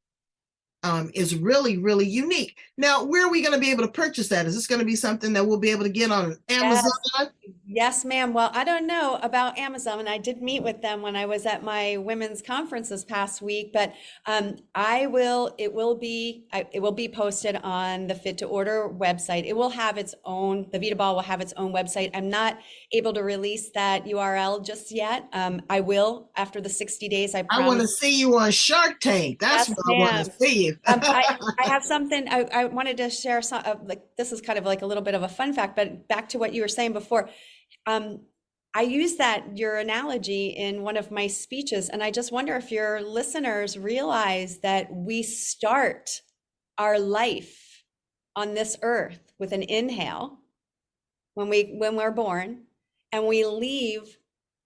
um, 0.85 1.11
is 1.15 1.35
really, 1.35 1.79
really 1.79 2.07
unique. 2.07 2.57
Now, 2.77 3.05
where 3.05 3.27
are 3.27 3.31
we 3.31 3.41
going 3.41 3.55
to 3.55 3.59
be 3.59 3.71
able 3.71 3.85
to 3.85 3.91
purchase 3.91 4.29
that? 4.29 4.47
Is 4.47 4.55
this 4.55 4.67
going 4.67 4.81
to 4.81 4.85
be 4.85 4.97
something 4.97 5.33
that 5.33 5.47
we'll 5.47 5.59
be 5.59 5.71
able 5.71 5.85
to 5.85 5.89
get 5.89 6.11
on 6.11 6.37
Amazon? 6.49 6.91
Yes, 7.17 7.29
yes 7.67 8.05
ma'am. 8.05 8.35
Well, 8.35 8.51
I 8.53 8.65
don't 8.65 8.87
know 8.87 9.19
about 9.23 9.57
Amazon, 9.57 10.01
and 10.01 10.09
I 10.09 10.19
did 10.19 10.43
meet 10.43 10.63
with 10.63 10.83
them 10.83 11.01
when 11.01 11.17
I 11.17 11.25
was 11.25 11.47
at 11.47 11.63
my 11.63 11.97
women's 11.97 12.43
conference 12.43 12.91
this 12.91 13.03
past 13.03 13.41
week. 13.41 13.73
But 13.73 13.95
um, 14.27 14.57
I 14.75 15.07
will. 15.07 15.55
It 15.57 15.73
will 15.73 15.95
be. 15.95 16.45
I, 16.53 16.67
it 16.73 16.81
will 16.81 16.93
be 16.93 17.09
posted 17.09 17.57
on 17.63 18.07
the 18.07 18.15
Fit 18.15 18.37
to 18.39 18.47
Order 18.47 18.91
website. 18.91 19.47
It 19.47 19.57
will 19.57 19.71
have 19.71 19.97
its 19.97 20.15
own. 20.25 20.67
The 20.71 20.79
Vita 20.79 20.97
Ball 20.97 21.15
will 21.15 21.23
have 21.23 21.41
its 21.41 21.55
own 21.57 21.73
website. 21.73 22.11
I'm 22.13 22.29
not 22.29 22.59
able 22.93 23.15
to 23.15 23.23
release 23.23 23.71
that 23.71 24.05
URL 24.05 24.63
just 24.63 24.95
yet. 24.95 25.29
Um, 25.33 25.63
I 25.71 25.81
will 25.81 26.29
after 26.37 26.61
the 26.61 26.69
60 26.69 27.09
days. 27.09 27.35
I. 27.35 27.47
I 27.51 27.67
want 27.67 27.81
to 27.81 27.89
see 27.89 28.19
you 28.19 28.37
on 28.37 28.51
Shark 28.51 29.01
Tank. 29.01 29.39
That's 29.39 29.71
yes, 29.71 29.79
what 29.79 29.95
I 29.95 29.99
want 29.99 30.27
to 30.27 30.33
see 30.33 30.67
you 30.67 30.74
um, 30.87 31.01
I, 31.03 31.39
I, 31.59 31.69
have 31.69 31.85
something 31.85 32.29
I, 32.29 32.47
I, 32.53 32.65
wanted 32.67 32.97
to 32.99 33.11
share. 33.11 33.43
Some 33.43 33.63
uh, 33.65 33.77
like 33.85 34.03
this 34.17 34.33
is 34.33 34.41
kind 34.41 34.59
of 34.59 34.65
like 34.65 34.83
a 34.83 34.87
little 34.87 35.03
bit 35.03 35.15
of 35.15 35.23
a 35.23 35.29
fun 35.29 35.53
fact, 35.53 35.77
but 35.77 36.09
back 36.09 36.29
to 36.31 36.39
what 36.39 36.55
you 36.55 36.63
were 36.63 36.69
saying 36.69 36.93
before. 36.93 37.29
Um, 37.87 38.21
I 38.75 38.83
use 38.83 39.17
that 39.17 39.57
your 39.57 39.77
analogy 39.77 40.49
in 40.49 40.83
one 40.83 40.97
of 40.97 41.11
my 41.11 41.27
speeches, 41.29 41.89
and 41.89 42.03
I 42.03 42.11
just 42.11 42.33
wonder 42.33 42.57
if 42.57 42.73
your 42.73 43.03
listeners 43.03 43.79
realize 43.79 44.59
that 44.59 44.93
we 44.93 45.23
start 45.23 46.23
our 46.79 46.99
life 46.99 47.85
on 48.37 48.55
this 48.55 48.77
earth 48.83 49.33
with 49.39 49.53
an 49.53 49.63
inhale 49.63 50.39
when 51.35 51.49
we 51.49 51.75
when 51.79 51.97
we're 51.97 52.11
born, 52.11 52.65
and 53.13 53.27
we 53.27 53.45
leave 53.45 54.19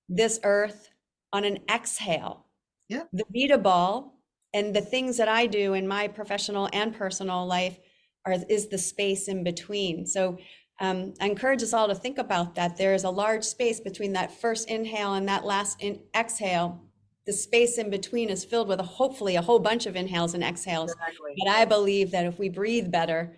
this 0.09 0.41
earth 0.43 0.91
on 1.33 1.45
an 1.45 1.59
exhale. 1.71 2.47
Yeah. 2.89 3.05
The 3.13 3.25
Vita 3.33 3.59
ball 3.59 4.18
and 4.55 4.75
the 4.75 4.81
things 4.81 5.17
that 5.19 5.29
I 5.29 5.47
do 5.47 5.75
in 5.75 5.87
my 5.87 6.09
professional 6.09 6.69
and 6.73 6.95
personal 6.95 7.47
life 7.47 7.79
are 8.25 8.37
is 8.49 8.69
the 8.69 8.79
space 8.79 9.29
in 9.29 9.45
between. 9.45 10.07
So 10.07 10.39
um, 10.81 11.15
I 11.21 11.27
encourage 11.27 11.63
us 11.63 11.73
all 11.73 11.89
to 11.89 11.95
think 11.95 12.19
about 12.19 12.55
that. 12.55 12.77
There 12.77 12.95
is 12.95 13.05
a 13.05 13.11
large 13.11 13.45
space 13.45 13.81
between 13.81 14.13
that 14.15 14.33
first 14.33 14.69
inhale 14.69 15.15
and 15.15 15.29
that 15.29 15.45
last 15.45 15.83
in- 15.83 16.01
exhale. 16.15 16.85
The 17.27 17.33
space 17.33 17.77
in 17.79 17.91
between 17.91 18.31
is 18.31 18.45
filled 18.45 18.69
with 18.69 18.81
a, 18.81 18.85
hopefully 18.85 19.37
a 19.37 19.43
whole 19.43 19.59
bunch 19.59 19.87
of 19.87 19.97
inhales 19.97 20.35
and 20.35 20.43
exhales. 20.43 20.93
Exactly. 20.93 21.35
But 21.45 21.51
I 21.51 21.65
believe 21.65 22.11
that 22.13 22.25
if 22.25 22.39
we 22.39 22.49
breathe 22.49 22.91
better, 22.91 23.37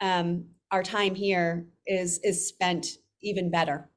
um, 0.00 0.46
our 0.70 0.82
time 0.82 1.14
here 1.14 1.66
is 1.86 2.20
is 2.22 2.46
spent 2.46 2.86
even 3.20 3.50
better. 3.50 3.90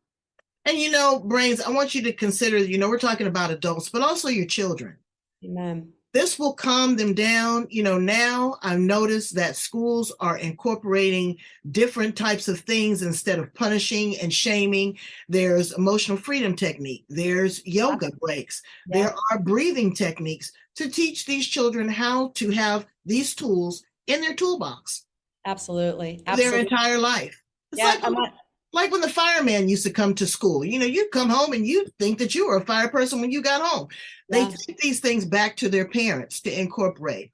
And 0.65 0.77
you 0.79 0.89
know, 0.89 1.19
brains, 1.19 1.61
I 1.61 1.69
want 1.69 1.93
you 1.93 2.01
to 2.03 2.13
consider. 2.13 2.57
You 2.57 2.79
know, 2.79 2.89
we're 2.89 2.97
talking 2.97 3.27
about 3.27 3.51
adults, 3.51 3.89
but 3.89 4.01
also 4.01 4.29
your 4.29 4.47
children. 4.47 4.97
Amen 5.43 5.93
this 6.15 6.39
will 6.39 6.53
calm 6.53 6.95
them 6.95 7.13
down. 7.13 7.67
You 7.69 7.83
know, 7.83 7.99
now 7.99 8.55
I've 8.63 8.79
noticed 8.79 9.35
that 9.35 9.57
schools 9.57 10.13
are 10.21 10.37
incorporating 10.37 11.35
different 11.71 12.15
types 12.15 12.47
of 12.47 12.61
things 12.61 13.01
instead 13.01 13.37
of 13.37 13.53
punishing 13.53 14.17
and 14.19 14.33
shaming. 14.33 14.97
There's 15.27 15.73
emotional 15.73 16.17
freedom 16.17 16.55
technique, 16.55 17.03
there's 17.09 17.67
yoga 17.67 18.11
breaks, 18.21 18.61
yeah. 18.87 18.97
there 18.97 19.15
are 19.29 19.39
breathing 19.39 19.93
techniques 19.93 20.53
to 20.77 20.89
teach 20.89 21.25
these 21.25 21.45
children 21.45 21.89
how 21.89 22.29
to 22.35 22.49
have 22.51 22.85
these 23.05 23.35
tools 23.35 23.83
in 24.07 24.21
their 24.21 24.35
toolbox. 24.35 25.03
Absolutely. 25.45 26.23
Absolutely. 26.25 26.49
Their 26.49 26.61
entire 26.61 26.97
life. 26.97 27.43
It's 27.73 27.81
yeah, 27.81 28.07
like, 28.09 28.31
like 28.75 28.91
when 28.91 29.01
the 29.01 29.09
fireman 29.09 29.69
used 29.69 29.85
to 29.85 29.91
come 29.91 30.13
to 30.15 30.27
school. 30.27 30.63
You 30.63 30.77
know, 30.77 30.85
you'd 30.85 31.09
come 31.09 31.29
home 31.29 31.53
and 31.53 31.65
you'd 31.65 31.91
think 31.97 32.19
that 32.19 32.35
you 32.35 32.45
were 32.45 32.57
a 32.57 32.65
fire 32.65 32.89
person 32.89 33.21
when 33.21 33.31
you 33.31 33.41
got 33.41 33.61
home. 33.61 33.87
They 34.29 34.41
yeah. 34.41 34.51
take 34.67 34.77
these 34.77 34.99
things 34.99 35.25
back 35.25 35.55
to 35.57 35.69
their 35.69 35.87
parents 35.87 36.41
to 36.41 36.59
incorporate. 36.59 37.31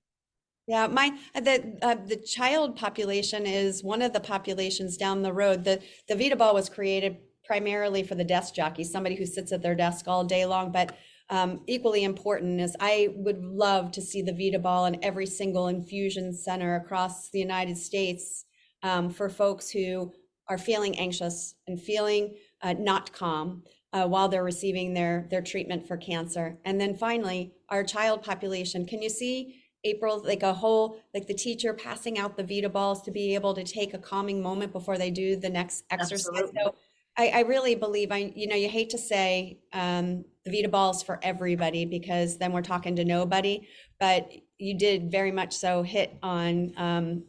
Yeah, 0.68 0.88
my 0.88 1.18
the 1.34 1.78
uh, 1.82 1.96
the 2.06 2.16
child 2.16 2.78
population 2.78 3.46
is 3.46 3.84
one 3.84 4.02
of 4.02 4.14
the 4.14 4.20
populations 4.20 4.96
down 4.96 5.24
the 5.24 5.34
road. 5.34 5.64
The 5.64 5.82
the 6.08 6.16
Vita 6.16 6.36
Ball 6.36 6.54
was 6.54 6.70
created 6.70 7.18
primarily 7.44 8.04
for 8.04 8.16
the 8.16 8.24
desk 8.24 8.54
jockey, 8.54 8.84
somebody 8.84 9.16
who 9.16 9.26
sits 9.26 9.52
at 9.52 9.64
their 9.64 9.76
desk 9.76 10.08
all 10.08 10.24
day 10.24 10.46
long. 10.46 10.72
But 10.72 10.96
um, 11.30 11.62
equally 11.66 12.04
important 12.04 12.62
is 12.62 12.76
I 12.80 13.10
would 13.16 13.44
love 13.44 13.92
to 13.94 14.02
see 14.02 14.22
the 14.22 14.32
Vita 14.32 14.60
Ball 14.60 14.86
in 14.86 15.04
every 15.04 15.26
single 15.26 15.68
infusion 15.68 16.34
center 16.34 16.76
across 16.76 17.30
the 17.32 17.40
United 17.40 17.78
States 17.78 18.46
um, 18.84 19.10
for 19.10 19.30
folks 19.30 19.70
who 19.70 20.14
are 20.48 20.58
feeling 20.58 20.98
anxious 20.98 21.56
and 21.68 21.82
feeling 21.82 22.36
uh, 22.62 22.74
not 22.74 23.14
calm 23.14 23.64
uh, 23.94 24.06
while 24.08 24.30
they're 24.30 24.44
receiving 24.44 24.94
their 24.94 25.28
their 25.30 25.42
treatment 25.42 25.88
for 25.88 25.98
cancer. 25.98 26.58
And 26.66 26.80
then 26.80 26.96
finally, 26.96 27.54
our 27.70 27.84
child 27.84 28.24
population. 28.24 28.86
Can 28.86 29.02
you 29.02 29.10
see 29.10 29.62
April 29.84 30.22
like 30.24 30.44
a 30.44 30.54
whole 30.54 30.98
like 31.14 31.28
the 31.28 31.34
teacher 31.34 31.74
passing 31.74 32.20
out 32.20 32.38
the 32.38 32.44
Vita 32.44 32.70
balls 32.70 33.02
to 33.04 33.12
be 33.12 33.34
able 33.36 33.54
to 33.54 33.64
take 33.64 33.94
a 33.94 33.98
calming 33.98 34.42
moment 34.42 34.72
before 34.72 34.98
they 34.98 35.12
do 35.12 35.36
the 35.36 35.50
next 35.50 35.84
exercise? 35.90 36.28
Absolutely. 36.28 36.62
So 36.64 36.76
I, 37.18 37.28
I, 37.30 37.40
really 37.42 37.76
believe 37.76 38.12
I 38.12 38.32
you 38.36 38.48
know 38.48 38.56
you 38.56 38.70
hate 38.70 38.92
to 38.92 38.98
say 38.98 39.60
um, 39.74 40.24
the 40.46 40.52
Vita 40.52 40.70
balls 40.70 41.04
for 41.04 41.20
everybody 41.24 41.86
because 41.86 42.38
then 42.38 42.54
we're 42.54 42.62
talking 42.62 42.96
to 42.96 43.06
nobody, 43.06 43.68
but 44.00 44.32
you 44.58 44.78
did 44.78 45.12
very 45.12 45.32
much 45.32 45.54
so 45.54 45.84
hit 45.84 46.18
on 46.22 46.72
um, 46.78 47.24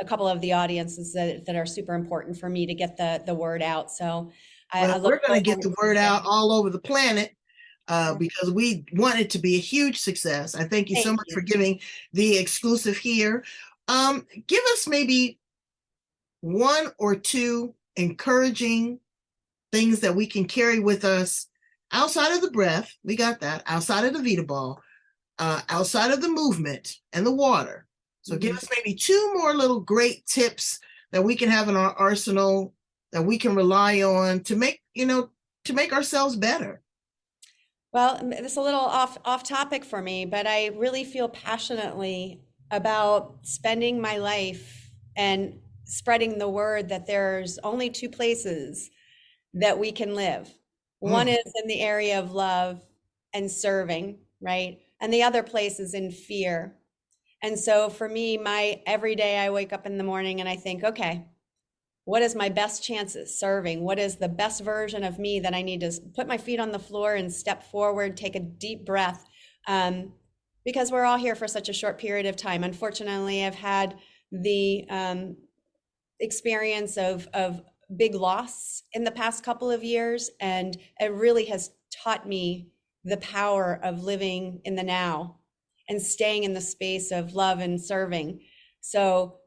a 0.00 0.04
couple 0.04 0.28
of 0.28 0.40
the 0.40 0.52
audiences 0.52 1.12
that, 1.12 1.44
that 1.46 1.56
are 1.56 1.66
super 1.66 1.94
important 1.94 2.38
for 2.38 2.48
me 2.48 2.66
to 2.66 2.74
get 2.74 2.96
the 2.96 3.22
the 3.26 3.34
word 3.34 3.62
out. 3.62 3.90
So 3.90 4.30
I, 4.72 4.82
well, 4.82 4.96
I 4.96 4.98
we're 4.98 5.20
going 5.26 5.42
to 5.42 5.44
get 5.44 5.60
the 5.60 5.74
word 5.80 5.96
out 5.96 6.22
all 6.26 6.52
over 6.52 6.70
the 6.70 6.78
planet 6.78 7.34
uh, 7.88 8.14
because 8.14 8.50
we 8.50 8.84
want 8.92 9.18
it 9.18 9.30
to 9.30 9.38
be 9.38 9.56
a 9.56 9.60
huge 9.60 9.98
success. 9.98 10.54
I 10.54 10.64
thank 10.64 10.90
you 10.90 10.96
thank 10.96 11.06
so 11.06 11.12
much 11.12 11.26
you. 11.28 11.34
for 11.34 11.40
giving 11.40 11.80
the 12.12 12.36
exclusive 12.36 12.96
here. 12.96 13.44
Um, 13.88 14.26
give 14.46 14.62
us 14.72 14.86
maybe 14.86 15.38
one 16.40 16.92
or 16.98 17.16
two 17.16 17.74
encouraging 17.96 19.00
things 19.72 20.00
that 20.00 20.14
we 20.14 20.26
can 20.26 20.44
carry 20.44 20.78
with 20.78 21.04
us 21.04 21.46
outside 21.92 22.32
of 22.32 22.42
the 22.42 22.50
breath. 22.50 22.94
We 23.02 23.16
got 23.16 23.40
that 23.40 23.62
outside 23.66 24.04
of 24.04 24.12
the 24.12 24.22
Vita 24.22 24.42
ball, 24.42 24.82
uh, 25.38 25.62
outside 25.68 26.10
of 26.10 26.20
the 26.20 26.28
movement 26.28 26.96
and 27.12 27.26
the 27.26 27.34
water. 27.34 27.87
So 28.28 28.34
mm-hmm. 28.34 28.40
give 28.40 28.58
us 28.58 28.68
maybe 28.76 28.94
two 28.94 29.32
more 29.34 29.54
little 29.54 29.80
great 29.80 30.26
tips 30.26 30.80
that 31.12 31.24
we 31.24 31.34
can 31.34 31.48
have 31.48 31.68
in 31.68 31.76
our 31.76 31.94
arsenal 31.94 32.74
that 33.12 33.22
we 33.22 33.38
can 33.38 33.54
rely 33.54 34.02
on 34.02 34.40
to 34.40 34.54
make, 34.54 34.82
you 34.92 35.06
know, 35.06 35.30
to 35.64 35.72
make 35.72 35.94
ourselves 35.94 36.36
better. 36.36 36.82
Well, 37.90 38.18
it's 38.22 38.56
a 38.56 38.60
little 38.60 38.80
off 38.80 39.16
off 39.24 39.44
topic 39.44 39.82
for 39.82 40.02
me, 40.02 40.26
but 40.26 40.46
I 40.46 40.66
really 40.76 41.04
feel 41.04 41.30
passionately 41.30 42.42
about 42.70 43.38
spending 43.44 43.98
my 43.98 44.18
life 44.18 44.90
and 45.16 45.58
spreading 45.84 46.38
the 46.38 46.50
word 46.50 46.90
that 46.90 47.06
there's 47.06 47.58
only 47.64 47.88
two 47.88 48.10
places 48.10 48.90
that 49.54 49.78
we 49.78 49.90
can 49.90 50.14
live. 50.14 50.48
Mm. 51.02 51.10
One 51.10 51.28
is 51.28 51.52
in 51.62 51.66
the 51.66 51.80
area 51.80 52.18
of 52.18 52.32
love 52.32 52.84
and 53.32 53.50
serving, 53.50 54.18
right? 54.42 54.80
And 55.00 55.10
the 55.10 55.22
other 55.22 55.42
place 55.42 55.80
is 55.80 55.94
in 55.94 56.10
fear 56.10 56.77
and 57.42 57.58
so 57.58 57.88
for 57.88 58.08
me, 58.08 58.36
my 58.36 58.82
every 58.86 59.14
day 59.14 59.38
I 59.38 59.50
wake 59.50 59.72
up 59.72 59.86
in 59.86 59.98
the 59.98 60.04
morning 60.04 60.40
and 60.40 60.48
I 60.48 60.56
think, 60.56 60.82
okay, 60.82 61.26
what 62.04 62.22
is 62.22 62.34
my 62.34 62.48
best 62.48 62.82
chances 62.82 63.38
serving? 63.38 63.82
What 63.82 63.98
is 63.98 64.16
the 64.16 64.28
best 64.28 64.64
version 64.64 65.04
of 65.04 65.18
me 65.18 65.40
that 65.40 65.54
I 65.54 65.62
need 65.62 65.80
to 65.80 65.92
put 66.16 66.26
my 66.26 66.38
feet 66.38 66.58
on 66.58 66.72
the 66.72 66.78
floor 66.78 67.14
and 67.14 67.32
step 67.32 67.62
forward, 67.62 68.16
take 68.16 68.34
a 68.34 68.40
deep 68.40 68.86
breath? 68.86 69.26
Um, 69.66 70.12
because 70.64 70.90
we're 70.90 71.04
all 71.04 71.18
here 71.18 71.34
for 71.34 71.46
such 71.46 71.68
a 71.68 71.72
short 71.72 71.98
period 71.98 72.26
of 72.26 72.36
time. 72.36 72.64
Unfortunately, 72.64 73.44
I've 73.44 73.54
had 73.54 73.98
the 74.32 74.86
um, 74.90 75.36
experience 76.20 76.96
of, 76.96 77.28
of 77.34 77.62
big 77.96 78.14
loss 78.14 78.82
in 78.92 79.04
the 79.04 79.10
past 79.10 79.44
couple 79.44 79.70
of 79.70 79.84
years, 79.84 80.30
and 80.40 80.76
it 80.98 81.12
really 81.12 81.44
has 81.46 81.70
taught 81.90 82.28
me 82.28 82.68
the 83.04 83.16
power 83.18 83.80
of 83.82 84.02
living 84.02 84.60
in 84.64 84.74
the 84.74 84.82
now 84.82 85.37
and 85.88 86.00
staying 86.00 86.44
in 86.44 86.52
the 86.52 86.60
space 86.60 87.10
of 87.10 87.34
love 87.34 87.60
and 87.60 87.80
serving. 87.80 88.40
So 88.80 89.38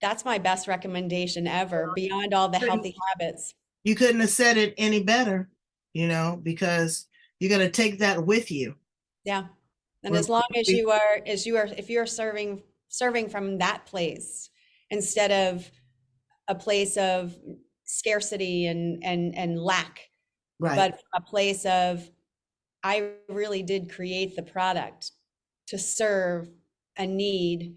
that's 0.00 0.24
my 0.24 0.38
best 0.38 0.68
recommendation 0.68 1.46
ever 1.46 1.92
beyond 1.94 2.34
all 2.34 2.48
the 2.48 2.58
healthy 2.58 2.96
habits. 3.10 3.54
You 3.84 3.94
couldn't 3.94 4.20
have 4.20 4.30
said 4.30 4.56
it 4.56 4.74
any 4.76 5.02
better, 5.02 5.50
you 5.92 6.06
know, 6.08 6.38
because 6.42 7.06
you're 7.40 7.48
going 7.48 7.66
to 7.66 7.70
take 7.70 7.98
that 7.98 8.24
with 8.24 8.50
you. 8.50 8.76
Yeah. 9.24 9.46
And 10.04 10.16
as 10.16 10.28
long 10.28 10.42
as 10.56 10.68
you 10.68 10.90
are 10.90 11.20
as 11.26 11.46
you 11.46 11.56
are 11.56 11.68
if 11.76 11.88
you're 11.88 12.06
serving 12.06 12.62
serving 12.88 13.28
from 13.28 13.58
that 13.58 13.86
place 13.86 14.50
instead 14.90 15.30
of 15.30 15.70
a 16.48 16.54
place 16.54 16.96
of 16.96 17.36
scarcity 17.84 18.66
and 18.66 19.02
and 19.04 19.36
and 19.36 19.60
lack, 19.60 20.00
Right. 20.58 20.76
but 20.76 21.00
a 21.14 21.20
place 21.20 21.64
of 21.66 22.08
I 22.82 23.10
really 23.28 23.62
did 23.62 23.92
create 23.92 24.34
the 24.34 24.42
product 24.42 25.12
to 25.72 25.78
serve 25.78 26.50
a 26.98 27.06
need 27.06 27.74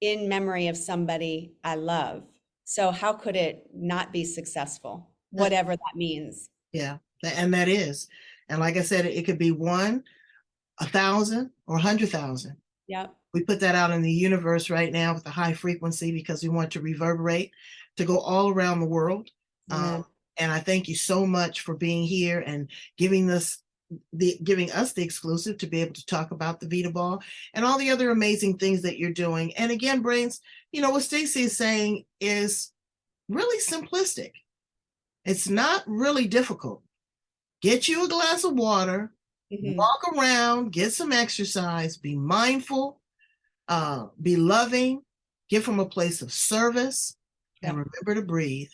in 0.00 0.28
memory 0.28 0.66
of 0.66 0.76
somebody 0.76 1.52
I 1.62 1.76
love. 1.76 2.24
So 2.64 2.90
how 2.90 3.12
could 3.12 3.36
it 3.36 3.70
not 3.72 4.12
be 4.12 4.24
successful? 4.24 5.08
Whatever 5.30 5.76
that 5.76 5.94
means. 5.94 6.50
Yeah, 6.72 6.98
and 7.22 7.54
that 7.54 7.68
is. 7.68 8.08
And 8.48 8.58
like 8.58 8.76
I 8.76 8.82
said, 8.82 9.06
it 9.06 9.24
could 9.24 9.38
be 9.38 9.52
one, 9.52 10.02
a 10.80 10.86
thousand, 10.86 11.52
or 11.68 11.76
a 11.76 11.80
hundred 11.80 12.08
thousand. 12.08 12.56
Yep. 12.88 13.14
We 13.32 13.44
put 13.44 13.60
that 13.60 13.76
out 13.76 13.92
in 13.92 14.02
the 14.02 14.10
universe 14.10 14.68
right 14.68 14.92
now 14.92 15.14
with 15.14 15.24
a 15.24 15.30
high 15.30 15.52
frequency 15.52 16.10
because 16.10 16.42
we 16.42 16.48
want 16.48 16.72
to 16.72 16.80
reverberate 16.80 17.52
to 17.98 18.04
go 18.04 18.18
all 18.18 18.48
around 18.48 18.80
the 18.80 18.86
world. 18.86 19.30
Um, 19.70 20.04
and 20.38 20.50
I 20.50 20.58
thank 20.58 20.88
you 20.88 20.96
so 20.96 21.24
much 21.24 21.60
for 21.60 21.76
being 21.76 22.02
here 22.02 22.40
and 22.40 22.66
giving 22.98 23.28
this 23.28 23.61
the 24.12 24.38
giving 24.44 24.70
us 24.72 24.92
the 24.92 25.02
exclusive 25.02 25.58
to 25.58 25.66
be 25.66 25.80
able 25.80 25.94
to 25.94 26.06
talk 26.06 26.30
about 26.30 26.60
the 26.60 26.68
Vita 26.68 26.90
Ball 26.90 27.22
and 27.54 27.64
all 27.64 27.78
the 27.78 27.90
other 27.90 28.10
amazing 28.10 28.58
things 28.58 28.82
that 28.82 28.98
you're 28.98 29.12
doing. 29.12 29.54
And 29.56 29.70
again, 29.70 30.00
brains, 30.02 30.40
you 30.72 30.80
know 30.80 30.90
what 30.90 31.02
Stacy 31.02 31.42
is 31.42 31.56
saying 31.56 32.04
is 32.20 32.72
really 33.28 33.58
simplistic. 33.60 34.32
It's 35.24 35.48
not 35.48 35.82
really 35.86 36.26
difficult. 36.26 36.82
Get 37.60 37.88
you 37.88 38.04
a 38.04 38.08
glass 38.08 38.44
of 38.44 38.54
water, 38.54 39.12
Mhm. 39.52 39.76
walk 39.76 40.00
around, 40.14 40.72
get 40.72 40.92
some 40.92 41.12
exercise, 41.12 41.96
be 41.96 42.16
mindful, 42.16 43.00
uh, 43.68 44.06
be 44.20 44.36
loving, 44.36 45.02
give 45.48 45.62
from 45.62 45.78
a 45.78 45.86
place 45.86 46.22
of 46.22 46.32
service, 46.32 47.16
and 47.62 47.76
remember 47.76 48.14
to 48.14 48.22
breathe. 48.26 48.70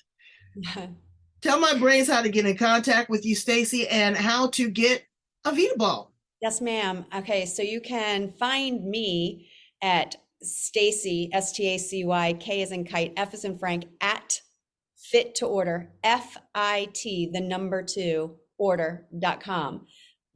Tell 1.41 1.61
my 1.61 1.79
brains 1.79 2.09
how 2.09 2.23
to 2.23 2.29
get 2.29 2.47
in 2.47 2.57
contact 2.57 3.11
with 3.11 3.25
you, 3.25 3.35
Stacy, 3.35 3.87
and 3.89 4.17
how 4.17 4.49
to 4.51 4.71
get 4.71 5.05
a 5.45 5.53
Vita 5.53 5.75
Ball. 5.77 6.13
Yes, 6.41 6.61
ma'am. 6.61 7.05
Okay, 7.15 7.47
so 7.47 7.63
you 7.63 7.81
can 7.81 8.33
find 8.33 8.85
me 8.85 9.49
at 9.83 10.17
Stacy, 10.41 11.31
S 11.33 11.53
T 11.53 11.75
A 11.75 11.79
C 11.79 12.05
Y, 12.05 12.33
K 12.35 12.63
is 12.63 12.73
in 12.73 12.85
kite, 12.85 13.13
F 13.17 13.35
as 13.35 13.45
in 13.45 13.59
Frank, 13.59 13.87
at 14.01 14.41
fit 14.97 15.35
to 15.37 15.47
order, 15.47 15.91
F 16.05 16.37
I 16.55 16.89
T, 16.93 17.31
the 17.33 17.41
number 17.41 17.83
two, 17.83 18.37
order.com. 18.59 19.87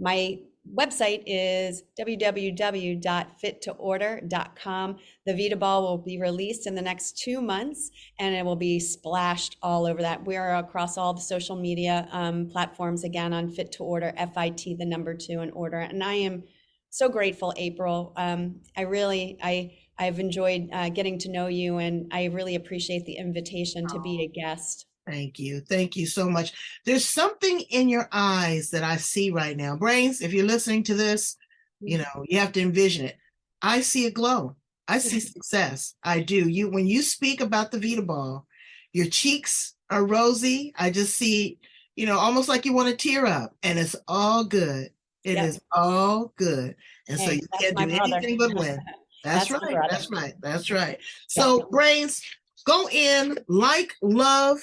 My 0.00 0.38
website 0.70 1.22
is 1.27 1.83
www.fittoorder.com. 1.98 4.96
The 5.27 5.33
Vita 5.33 5.57
Ball 5.57 5.83
will 5.83 5.98
be 5.98 6.20
released 6.20 6.66
in 6.66 6.75
the 6.75 6.83
next 6.83 7.18
two 7.18 7.40
months 7.40 7.90
and 8.18 8.35
it 8.35 8.44
will 8.44 8.57
be 8.57 8.79
splashed 8.79 9.57
all 9.62 9.87
over 9.87 10.03
that. 10.03 10.25
We 10.25 10.37
are 10.37 10.57
across 10.57 10.96
all 10.96 11.14
the 11.14 11.20
social 11.20 11.57
media 11.57 12.09
um, 12.12 12.48
platforms 12.48 13.03
again 13.05 13.33
on 13.33 13.51
Fit 13.51 13.72
to 13.72 13.83
Order, 13.83 14.12
F 14.16 14.37
I 14.37 14.51
T, 14.51 14.75
the 14.75 14.87
number 14.87 15.14
two, 15.14 15.40
and 15.40 15.51
order. 15.53 15.79
And 15.79 16.05
I 16.05 16.14
am 16.14 16.44
so 16.90 17.09
grateful, 17.09 17.53
April. 17.57 18.12
Um, 18.16 18.61
I 18.77 18.83
really, 18.83 19.38
I, 19.42 19.79
I've 19.98 20.20
enjoyed 20.20 20.68
uh, 20.72 20.90
getting 20.90 21.18
to 21.20 21.31
know 21.31 21.46
you, 21.46 21.79
and 21.79 22.12
I 22.12 22.27
really 22.27 22.55
appreciate 22.55 23.07
the 23.07 23.16
invitation 23.16 23.87
to 23.88 23.98
be 24.01 24.22
a 24.22 24.29
guest. 24.29 24.87
Thank 25.06 25.38
you. 25.38 25.60
Thank 25.60 25.96
you 25.96 26.06
so 26.06 26.28
much. 26.30 26.52
There's 26.86 27.04
something 27.04 27.60
in 27.70 27.88
your 27.88 28.08
eyes 28.12 28.70
that 28.70 28.84
I 28.84 28.96
see 28.96 29.30
right 29.30 29.56
now. 29.56 29.76
Brains, 29.76 30.20
if 30.20 30.32
you're 30.32 30.46
listening 30.46 30.84
to 30.84 30.94
this, 30.94 31.36
you 31.80 31.98
know, 31.98 32.24
you 32.26 32.38
have 32.38 32.52
to 32.52 32.60
envision 32.60 33.06
it. 33.06 33.16
I 33.60 33.80
see 33.80 34.06
a 34.06 34.10
glow. 34.10 34.56
I 34.86 34.98
see 34.98 35.20
success. 35.20 35.94
I 36.04 36.20
do. 36.20 36.48
You 36.48 36.70
when 36.70 36.86
you 36.86 37.02
speak 37.02 37.40
about 37.40 37.72
the 37.72 37.80
Vita 37.80 38.02
Ball, 38.02 38.46
your 38.92 39.06
cheeks 39.06 39.74
are 39.90 40.04
rosy. 40.06 40.72
I 40.78 40.90
just 40.90 41.16
see, 41.16 41.58
you 41.96 42.06
know, 42.06 42.18
almost 42.18 42.48
like 42.48 42.64
you 42.64 42.72
want 42.72 42.88
to 42.88 42.96
tear 42.96 43.26
up, 43.26 43.56
and 43.62 43.78
it's 43.78 43.96
all 44.06 44.44
good. 44.44 44.90
It 45.24 45.38
is 45.38 45.54
Yep. 45.54 45.62
all 45.72 46.32
good. 46.36 46.76
And 47.08 47.18
so 47.20 47.30
you 47.30 47.46
can't 47.60 47.76
do 47.76 47.86
brother. 47.86 48.02
anything 48.04 48.38
but 48.38 48.54
win. 48.54 48.78
That's, 49.24 49.48
That's 49.48 49.62
right. 49.62 49.78
That's 49.88 50.10
right. 50.10 50.34
That's 50.40 50.70
right. 50.70 50.98
So, 51.28 51.68
brains, 51.70 52.22
go 52.66 52.88
in, 52.88 53.38
like, 53.46 53.94
love, 54.02 54.58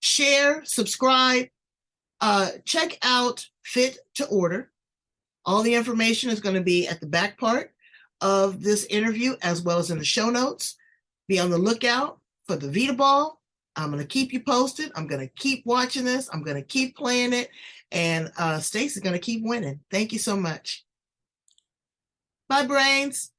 share, 0.00 0.64
subscribe, 0.64 1.48
uh, 2.20 2.50
check 2.64 2.98
out 3.02 3.46
Fit 3.62 3.98
to 4.16 4.26
Order. 4.26 4.70
All 5.46 5.62
the 5.62 5.74
information 5.74 6.30
is 6.30 6.40
going 6.40 6.56
to 6.56 6.60
be 6.60 6.86
at 6.86 7.00
the 7.00 7.06
back 7.06 7.38
part 7.38 7.72
of 8.20 8.62
this 8.62 8.84
interview 8.86 9.36
as 9.42 9.62
well 9.62 9.78
as 9.78 9.90
in 9.90 9.98
the 9.98 10.04
show 10.04 10.28
notes. 10.28 10.76
Be 11.28 11.38
on 11.38 11.50
the 11.50 11.58
lookout 11.58 12.18
for 12.46 12.56
the 12.56 12.70
Vita 12.70 12.92
Ball. 12.92 13.40
I'm 13.76 13.90
going 13.90 14.02
to 14.02 14.06
keep 14.06 14.32
you 14.32 14.40
posted. 14.40 14.90
I'm 14.96 15.06
going 15.06 15.20
to 15.20 15.32
keep 15.34 15.64
watching 15.64 16.04
this. 16.04 16.28
I'm 16.32 16.42
going 16.42 16.56
to 16.56 16.62
keep 16.62 16.96
playing 16.96 17.32
it. 17.32 17.48
And 17.92 18.30
uh, 18.36 18.58
Stacy's 18.58 19.02
going 19.02 19.14
to 19.14 19.20
keep 19.20 19.42
winning. 19.44 19.80
Thank 19.90 20.12
you 20.12 20.18
so 20.18 20.36
much. 20.36 20.84
Bye, 22.48 22.66
brains. 22.66 23.30